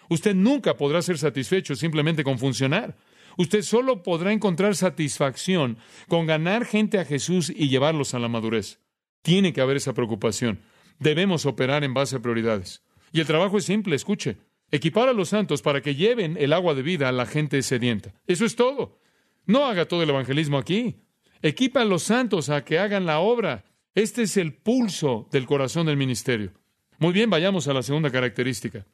Usted 0.08 0.34
nunca 0.34 0.76
podrá 0.76 1.00
ser 1.02 1.18
satisfecho 1.18 1.74
simplemente 1.74 2.24
con 2.24 2.38
funcionar. 2.38 2.96
Usted 3.38 3.62
solo 3.62 4.02
podrá 4.02 4.32
encontrar 4.32 4.76
satisfacción 4.76 5.78
con 6.08 6.26
ganar 6.26 6.66
gente 6.66 6.98
a 6.98 7.04
Jesús 7.04 7.50
y 7.54 7.68
llevarlos 7.68 8.14
a 8.14 8.18
la 8.18 8.28
madurez. 8.28 8.80
Tiene 9.22 9.52
que 9.52 9.60
haber 9.60 9.78
esa 9.78 9.94
preocupación. 9.94 10.60
Debemos 10.98 11.46
operar 11.46 11.84
en 11.84 11.94
base 11.94 12.16
a 12.16 12.20
prioridades. 12.20 12.82
Y 13.12 13.20
el 13.20 13.26
trabajo 13.26 13.58
es 13.58 13.64
simple, 13.64 13.96
escuche. 13.96 14.36
Equipar 14.70 15.08
a 15.08 15.12
los 15.12 15.30
santos 15.30 15.62
para 15.62 15.80
que 15.80 15.94
lleven 15.94 16.36
el 16.38 16.52
agua 16.52 16.74
de 16.74 16.82
vida 16.82 17.08
a 17.08 17.12
la 17.12 17.26
gente 17.26 17.62
sedienta. 17.62 18.14
Eso 18.26 18.44
es 18.44 18.56
todo. 18.56 18.98
No 19.44 19.66
haga 19.66 19.86
todo 19.86 20.02
el 20.02 20.10
evangelismo 20.10 20.58
aquí. 20.58 20.96
Equipa 21.42 21.82
a 21.82 21.84
los 21.84 22.04
santos 22.04 22.50
a 22.50 22.64
que 22.64 22.78
hagan 22.78 23.04
la 23.04 23.18
obra. 23.18 23.64
Este 23.96 24.22
es 24.22 24.36
el 24.36 24.54
pulso 24.54 25.28
del 25.32 25.44
corazón 25.44 25.86
del 25.86 25.96
ministerio. 25.96 26.52
Muy 26.98 27.12
bien, 27.12 27.30
vayamos 27.30 27.66
a 27.66 27.72
la 27.72 27.82
segunda 27.82 28.12
característica. 28.12 28.86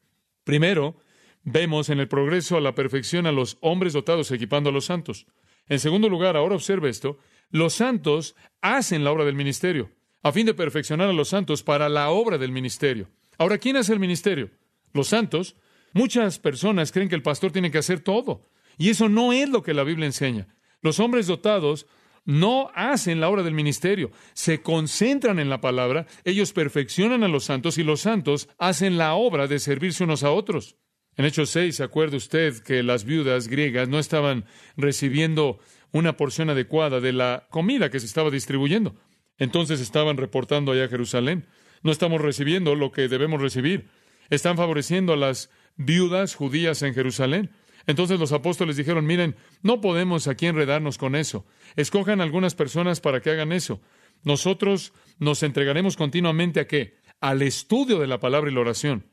Primero, 0.44 0.96
vemos 1.44 1.90
en 1.90 2.00
el 2.00 2.08
progreso 2.08 2.56
a 2.56 2.62
la 2.62 2.74
perfección 2.74 3.26
a 3.26 3.32
los 3.32 3.58
hombres 3.60 3.92
dotados 3.92 4.30
equipando 4.30 4.70
a 4.70 4.72
los 4.72 4.86
santos. 4.86 5.26
En 5.68 5.78
segundo 5.78 6.08
lugar, 6.08 6.38
ahora 6.38 6.54
observe 6.54 6.88
esto, 6.88 7.18
los 7.50 7.74
santos 7.74 8.34
hacen 8.62 9.04
la 9.04 9.12
obra 9.12 9.26
del 9.26 9.34
ministerio, 9.34 9.90
a 10.22 10.32
fin 10.32 10.46
de 10.46 10.54
perfeccionar 10.54 11.10
a 11.10 11.12
los 11.12 11.28
santos 11.28 11.62
para 11.62 11.90
la 11.90 12.08
obra 12.08 12.38
del 12.38 12.50
ministerio. 12.50 13.10
Ahora, 13.36 13.58
¿quién 13.58 13.76
hace 13.76 13.92
el 13.92 14.00
ministerio? 14.00 14.50
Los 14.94 15.08
santos. 15.08 15.54
Muchas 15.92 16.38
personas 16.38 16.92
creen 16.92 17.10
que 17.10 17.14
el 17.14 17.22
pastor 17.22 17.52
tiene 17.52 17.70
que 17.70 17.78
hacer 17.78 18.00
todo, 18.00 18.48
y 18.78 18.88
eso 18.88 19.10
no 19.10 19.34
es 19.34 19.50
lo 19.50 19.62
que 19.62 19.74
la 19.74 19.84
Biblia 19.84 20.06
enseña. 20.06 20.48
Los 20.80 20.98
hombres 20.98 21.26
dotados 21.26 21.86
no 22.28 22.70
hacen 22.74 23.20
la 23.20 23.30
obra 23.30 23.42
del 23.42 23.54
ministerio, 23.54 24.10
se 24.34 24.60
concentran 24.60 25.38
en 25.38 25.48
la 25.48 25.62
palabra, 25.62 26.06
ellos 26.24 26.52
perfeccionan 26.52 27.22
a 27.22 27.28
los 27.28 27.44
santos 27.44 27.78
y 27.78 27.82
los 27.82 28.02
santos 28.02 28.50
hacen 28.58 28.98
la 28.98 29.14
obra 29.14 29.46
de 29.46 29.58
servirse 29.58 30.04
unos 30.04 30.24
a 30.24 30.30
otros. 30.30 30.76
En 31.16 31.24
Hechos 31.24 31.48
6, 31.48 31.76
¿se 31.76 31.82
acuerda 31.82 32.18
usted 32.18 32.58
que 32.58 32.82
las 32.82 33.04
viudas 33.04 33.48
griegas 33.48 33.88
no 33.88 33.98
estaban 33.98 34.44
recibiendo 34.76 35.58
una 35.90 36.18
porción 36.18 36.50
adecuada 36.50 37.00
de 37.00 37.14
la 37.14 37.46
comida 37.48 37.88
que 37.88 37.98
se 37.98 38.04
estaba 38.04 38.30
distribuyendo? 38.30 38.94
Entonces 39.38 39.80
estaban 39.80 40.18
reportando 40.18 40.72
allá 40.72 40.84
a 40.84 40.88
Jerusalén. 40.88 41.46
No 41.82 41.90
estamos 41.90 42.20
recibiendo 42.20 42.74
lo 42.74 42.92
que 42.92 43.08
debemos 43.08 43.40
recibir. 43.40 43.88
Están 44.28 44.58
favoreciendo 44.58 45.14
a 45.14 45.16
las 45.16 45.48
viudas 45.76 46.34
judías 46.34 46.82
en 46.82 46.92
Jerusalén. 46.92 47.52
Entonces 47.88 48.20
los 48.20 48.32
apóstoles 48.32 48.76
dijeron, 48.76 49.06
miren, 49.06 49.34
no 49.62 49.80
podemos 49.80 50.28
aquí 50.28 50.46
enredarnos 50.46 50.98
con 50.98 51.16
eso. 51.16 51.46
Escojan 51.74 52.20
algunas 52.20 52.54
personas 52.54 53.00
para 53.00 53.22
que 53.22 53.30
hagan 53.30 53.50
eso. 53.50 53.80
Nosotros 54.22 54.92
nos 55.18 55.42
entregaremos 55.42 55.96
continuamente 55.96 56.60
a 56.60 56.66
qué? 56.66 56.98
Al 57.18 57.40
estudio 57.40 57.98
de 57.98 58.06
la 58.06 58.20
palabra 58.20 58.50
y 58.50 58.54
la 58.54 58.60
oración. 58.60 59.06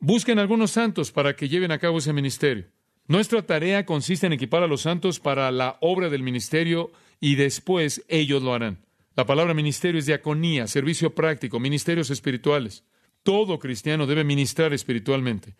Busquen 0.00 0.40
algunos 0.40 0.72
santos 0.72 1.12
para 1.12 1.36
que 1.36 1.48
lleven 1.48 1.70
a 1.70 1.78
cabo 1.78 1.98
ese 1.98 2.12
ministerio. 2.12 2.66
Nuestra 3.06 3.42
tarea 3.42 3.86
consiste 3.86 4.26
en 4.26 4.32
equipar 4.32 4.64
a 4.64 4.66
los 4.66 4.80
santos 4.80 5.20
para 5.20 5.48
la 5.52 5.78
obra 5.80 6.10
del 6.10 6.24
ministerio 6.24 6.90
y 7.20 7.36
después 7.36 8.04
ellos 8.08 8.42
lo 8.42 8.54
harán. 8.54 8.84
La 9.14 9.24
palabra 9.24 9.54
ministerio 9.54 10.00
es 10.00 10.06
diaconía, 10.06 10.66
servicio 10.66 11.14
práctico, 11.14 11.60
ministerios 11.60 12.10
espirituales. 12.10 12.82
Todo 13.22 13.60
cristiano 13.60 14.04
debe 14.04 14.24
ministrar 14.24 14.74
espiritualmente. 14.74 15.54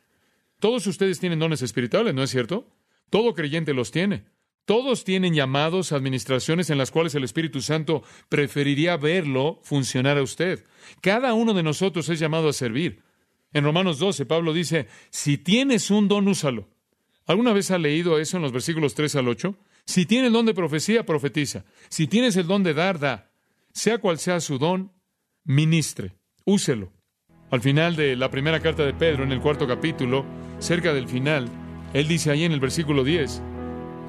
Todos 0.59 0.87
ustedes 0.87 1.21
tienen 1.21 1.39
dones 1.39 1.63
espirituales, 1.63 2.15
¿no 2.15 2.23
es 2.23 2.31
cierto? 2.31 2.69
Todo 3.11 3.35
creyente 3.35 3.75
los 3.75 3.91
tiene. 3.91 4.25
Todos 4.65 5.05
tienen 5.05 5.33
llamados 5.33 5.93
administraciones 5.93 6.71
en 6.71 6.79
las 6.79 6.91
cuales 6.91 7.15
el 7.15 7.23
Espíritu 7.23 7.61
Santo 7.61 8.03
preferiría 8.29 8.97
verlo 8.97 9.61
funcionar 9.63 10.19
a 10.19 10.23
usted. 10.23 10.65
Cada 11.01 11.35
uno 11.35 11.55
de 11.55 11.63
nosotros 11.63 12.09
es 12.09 12.19
llamado 12.19 12.49
a 12.49 12.53
servir. 12.53 13.03
En 13.53 13.63
Romanos 13.63 14.01
12, 14.01 14.27
Pablo 14.27 14.53
dice, 14.53 14.89
si 15.11 15.39
tienes 15.39 15.91
un 15.91 16.09
don, 16.09 16.27
úsalo. 16.27 16.69
¿Alguna 17.27 17.53
vez 17.53 17.71
ha 17.71 17.79
leído 17.79 18.19
eso 18.19 18.39
en 18.39 18.43
los 18.43 18.53
versículos 18.53 18.95
3 18.95 19.17
al 19.17 19.29
8? 19.29 19.57
Si 19.85 20.05
tienes 20.05 20.29
el 20.29 20.33
don 20.33 20.47
de 20.47 20.55
profecía, 20.55 21.07
profetiza. 21.07 21.65
Si 21.89 22.09
tienes 22.09 22.37
el 22.37 22.49
don 22.49 22.65
de 22.65 22.75
dar, 22.75 22.99
da. 22.99 23.31
Sea 23.73 23.99
cual 23.99 24.19
sea 24.19 24.41
su 24.41 24.59
don, 24.59 24.93
ministre, 25.45 26.17
úselo. 26.45 26.93
Al 27.49 27.61
final 27.61 27.95
de 27.95 28.17
la 28.17 28.29
primera 28.29 28.59
carta 28.59 28.85
de 28.85 28.93
Pedro, 28.93 29.23
en 29.23 29.31
el 29.31 29.41
cuarto 29.41 29.69
capítulo, 29.69 30.25
cerca 30.59 30.93
del 30.93 31.07
final, 31.07 31.49
él 31.95 32.09
dice 32.09 32.33
ahí 32.33 32.43
en 32.43 32.51
el 32.51 32.59
versículo 32.59 33.05
10, 33.05 33.41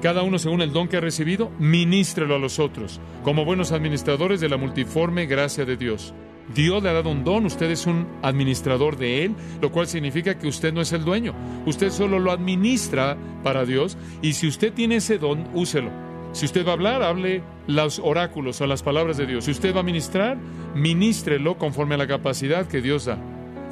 cada 0.02 0.24
uno 0.24 0.40
según 0.40 0.60
el 0.60 0.72
don 0.72 0.88
que 0.88 0.96
ha 0.96 1.00
recibido, 1.00 1.52
ministrelo 1.60 2.34
a 2.34 2.40
los 2.40 2.58
otros, 2.58 3.00
como 3.22 3.44
buenos 3.44 3.70
administradores 3.70 4.40
de 4.40 4.48
la 4.48 4.56
multiforme 4.56 5.26
gracia 5.26 5.64
de 5.64 5.76
Dios. 5.76 6.14
Dios 6.52 6.82
le 6.82 6.88
ha 6.88 6.94
dado 6.94 7.10
un 7.10 7.22
don, 7.22 7.46
usted 7.46 7.70
es 7.70 7.86
un 7.86 8.08
administrador 8.22 8.96
de 8.96 9.24
él, 9.24 9.36
lo 9.60 9.70
cual 9.70 9.86
significa 9.86 10.36
que 10.36 10.48
usted 10.48 10.72
no 10.72 10.80
es 10.80 10.92
el 10.92 11.04
dueño, 11.04 11.32
usted 11.64 11.90
solo 11.90 12.18
lo 12.18 12.32
administra 12.32 13.16
para 13.44 13.64
Dios 13.64 13.96
y 14.20 14.32
si 14.32 14.48
usted 14.48 14.72
tiene 14.72 14.96
ese 14.96 15.18
don, 15.18 15.46
úselo. 15.54 16.07
Si 16.32 16.46
usted 16.46 16.64
va 16.64 16.70
a 16.70 16.74
hablar, 16.74 17.02
hable 17.02 17.42
los 17.66 17.98
oráculos 17.98 18.60
o 18.60 18.66
las 18.66 18.82
palabras 18.82 19.16
de 19.16 19.26
Dios. 19.26 19.44
Si 19.44 19.50
usted 19.50 19.74
va 19.74 19.80
a 19.80 19.84
ministrar, 19.84 20.36
ministrelo 20.74 21.58
conforme 21.58 21.94
a 21.94 21.98
la 21.98 22.06
capacidad 22.06 22.66
que 22.66 22.80
Dios 22.80 23.06
da. 23.06 23.18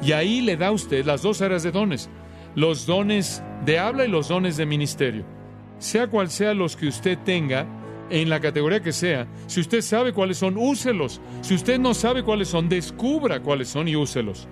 Y 0.01 0.11
ahí 0.11 0.41
le 0.41 0.57
da 0.57 0.71
usted 0.71 1.05
las 1.05 1.21
dos 1.21 1.41
áreas 1.41 1.63
de 1.63 1.71
dones, 1.71 2.09
los 2.55 2.85
dones 2.85 3.43
de 3.65 3.79
habla 3.79 4.05
y 4.05 4.09
los 4.09 4.27
dones 4.27 4.57
de 4.57 4.65
ministerio 4.65 5.37
sea 5.79 6.07
cual 6.07 6.29
sea 6.29 6.53
los 6.53 6.75
que 6.75 6.87
usted 6.87 7.17
tenga, 7.23 7.65
en 8.09 8.29
la 8.29 8.39
categoría 8.39 8.81
que 8.81 8.93
sea, 8.93 9.27
si 9.47 9.59
usted 9.59 9.81
sabe 9.81 10.13
cuáles 10.13 10.37
son, 10.37 10.57
úselos. 10.57 11.19
Si 11.41 11.53
usted 11.53 11.77
no 11.77 11.93
sabe 11.93 12.23
cuáles 12.23 12.47
son, 12.47 12.69
descubra 12.69 13.41
cuáles 13.41 13.67
son 13.67 13.87
y 13.87 13.97
úselos. 13.97 14.47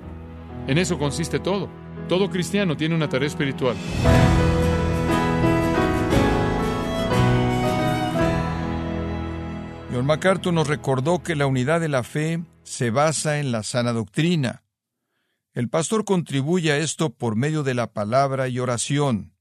En 0.68 0.78
eso 0.78 0.98
consiste 0.98 1.40
todo. 1.40 1.70
Todo 2.10 2.30
cristiano 2.30 2.76
tiene 2.76 2.96
una 2.96 3.08
tarea 3.08 3.28
espiritual. 3.28 3.76
John 9.96 10.08
MacArthur 10.08 10.52
nos 10.52 10.68
recordó 10.68 11.24
que 11.24 11.38
la 11.38 11.48
unidad 11.48 11.80
de 11.80 11.88
la 11.88 12.04
fe 12.04 12.44
se 12.64 12.90
basa 12.90 13.40
en 13.40 13.54
la 13.54 13.64
sana 13.64 13.94
doctrina. 13.94 14.66
El 15.54 15.70
pastor 15.70 16.04
contribuye 16.04 16.74
a 16.74 16.78
esto 16.80 17.12
por 17.12 17.38
medio 17.38 17.64
de 17.64 17.76
la 17.76 17.94
palabra 17.94 18.50
y 18.50 18.60
oración 18.60 19.32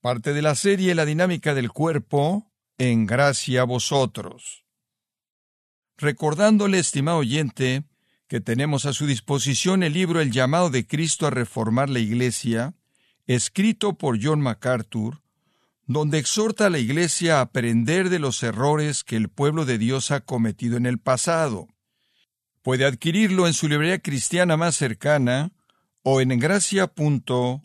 parte 0.00 0.32
de 0.32 0.42
la 0.42 0.56
serie 0.56 0.96
La 0.96 1.04
dinámica 1.04 1.54
del 1.54 1.70
cuerpo, 1.70 2.50
en 2.78 3.06
gracia 3.06 3.60
a 3.60 3.64
vosotros. 3.64 4.64
Recordándole, 5.96 6.80
estimado 6.80 7.18
oyente, 7.18 7.84
que 8.26 8.40
tenemos 8.40 8.86
a 8.86 8.92
su 8.92 9.06
disposición 9.06 9.84
el 9.84 9.92
libro 9.92 10.20
El 10.20 10.32
llamado 10.32 10.70
de 10.70 10.84
Cristo 10.84 11.28
a 11.28 11.30
reformar 11.30 11.90
la 11.90 12.00
Iglesia, 12.00 12.74
escrito 13.28 13.92
por 13.94 14.18
John 14.20 14.40
MacArthur, 14.40 15.22
donde 15.92 16.18
exhorta 16.18 16.66
a 16.66 16.70
la 16.70 16.78
Iglesia 16.78 17.38
a 17.38 17.40
aprender 17.40 18.10
de 18.10 18.20
los 18.20 18.44
errores 18.44 19.02
que 19.02 19.16
el 19.16 19.28
pueblo 19.28 19.64
de 19.64 19.76
Dios 19.76 20.12
ha 20.12 20.20
cometido 20.20 20.76
en 20.76 20.86
el 20.86 21.00
pasado. 21.00 21.66
Puede 22.62 22.84
adquirirlo 22.84 23.48
en 23.48 23.54
su 23.54 23.66
librería 23.66 23.98
cristiana 23.98 24.56
más 24.56 24.76
cercana 24.76 25.50
o 26.04 26.20
en 26.20 26.38
gracia.org. 26.38 27.64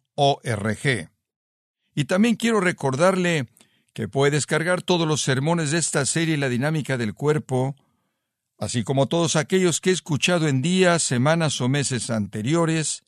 Y 1.93 2.05
también 2.05 2.35
quiero 2.35 2.61
recordarle 2.61 3.47
que 3.93 4.07
puede 4.07 4.31
descargar 4.31 4.81
todos 4.81 5.07
los 5.07 5.21
sermones 5.21 5.69
de 5.69 5.77
esta 5.77 6.03
serie 6.07 6.35
La 6.37 6.49
dinámica 6.49 6.97
del 6.97 7.13
cuerpo, 7.13 7.75
así 8.57 8.83
como 8.83 9.07
todos 9.07 9.35
aquellos 9.35 9.81
que 9.81 9.91
he 9.91 9.93
escuchado 9.93 10.47
en 10.47 10.63
días, 10.63 11.03
semanas 11.03 11.61
o 11.61 11.69
meses 11.69 12.09
anteriores, 12.09 13.03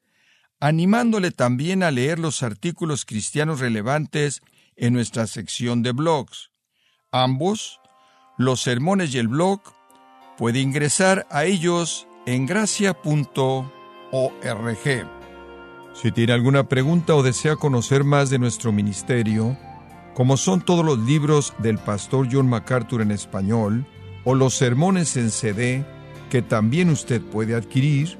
animándole 0.59 1.31
también 1.31 1.81
a 1.81 1.89
leer 1.89 2.19
los 2.19 2.43
artículos 2.43 3.03
cristianos 3.03 3.61
relevantes 3.61 4.43
en 4.77 4.93
nuestra 4.93 5.27
sección 5.27 5.83
de 5.83 5.91
blogs. 5.91 6.51
Ambos, 7.11 7.81
los 8.37 8.61
sermones 8.61 9.13
y 9.13 9.17
el 9.17 9.27
blog, 9.27 9.61
puede 10.37 10.59
ingresar 10.59 11.27
a 11.29 11.45
ellos 11.45 12.07
en 12.25 12.45
gracia.org. 12.45 13.71
Si 15.93 16.11
tiene 16.11 16.33
alguna 16.33 16.69
pregunta 16.69 17.15
o 17.15 17.23
desea 17.23 17.55
conocer 17.55 18.03
más 18.03 18.29
de 18.29 18.37
nuestro 18.37 18.71
ministerio, 18.71 19.57
como 20.13 20.37
son 20.37 20.61
todos 20.61 20.85
los 20.85 20.99
libros 20.99 21.53
del 21.57 21.79
pastor 21.79 22.27
John 22.31 22.47
MacArthur 22.47 23.01
en 23.01 23.11
español, 23.11 23.85
o 24.23 24.35
los 24.35 24.53
sermones 24.55 25.17
en 25.17 25.31
CD, 25.31 25.85
que 26.29 26.41
también 26.41 26.89
usted 26.89 27.21
puede 27.21 27.55
adquirir, 27.55 28.19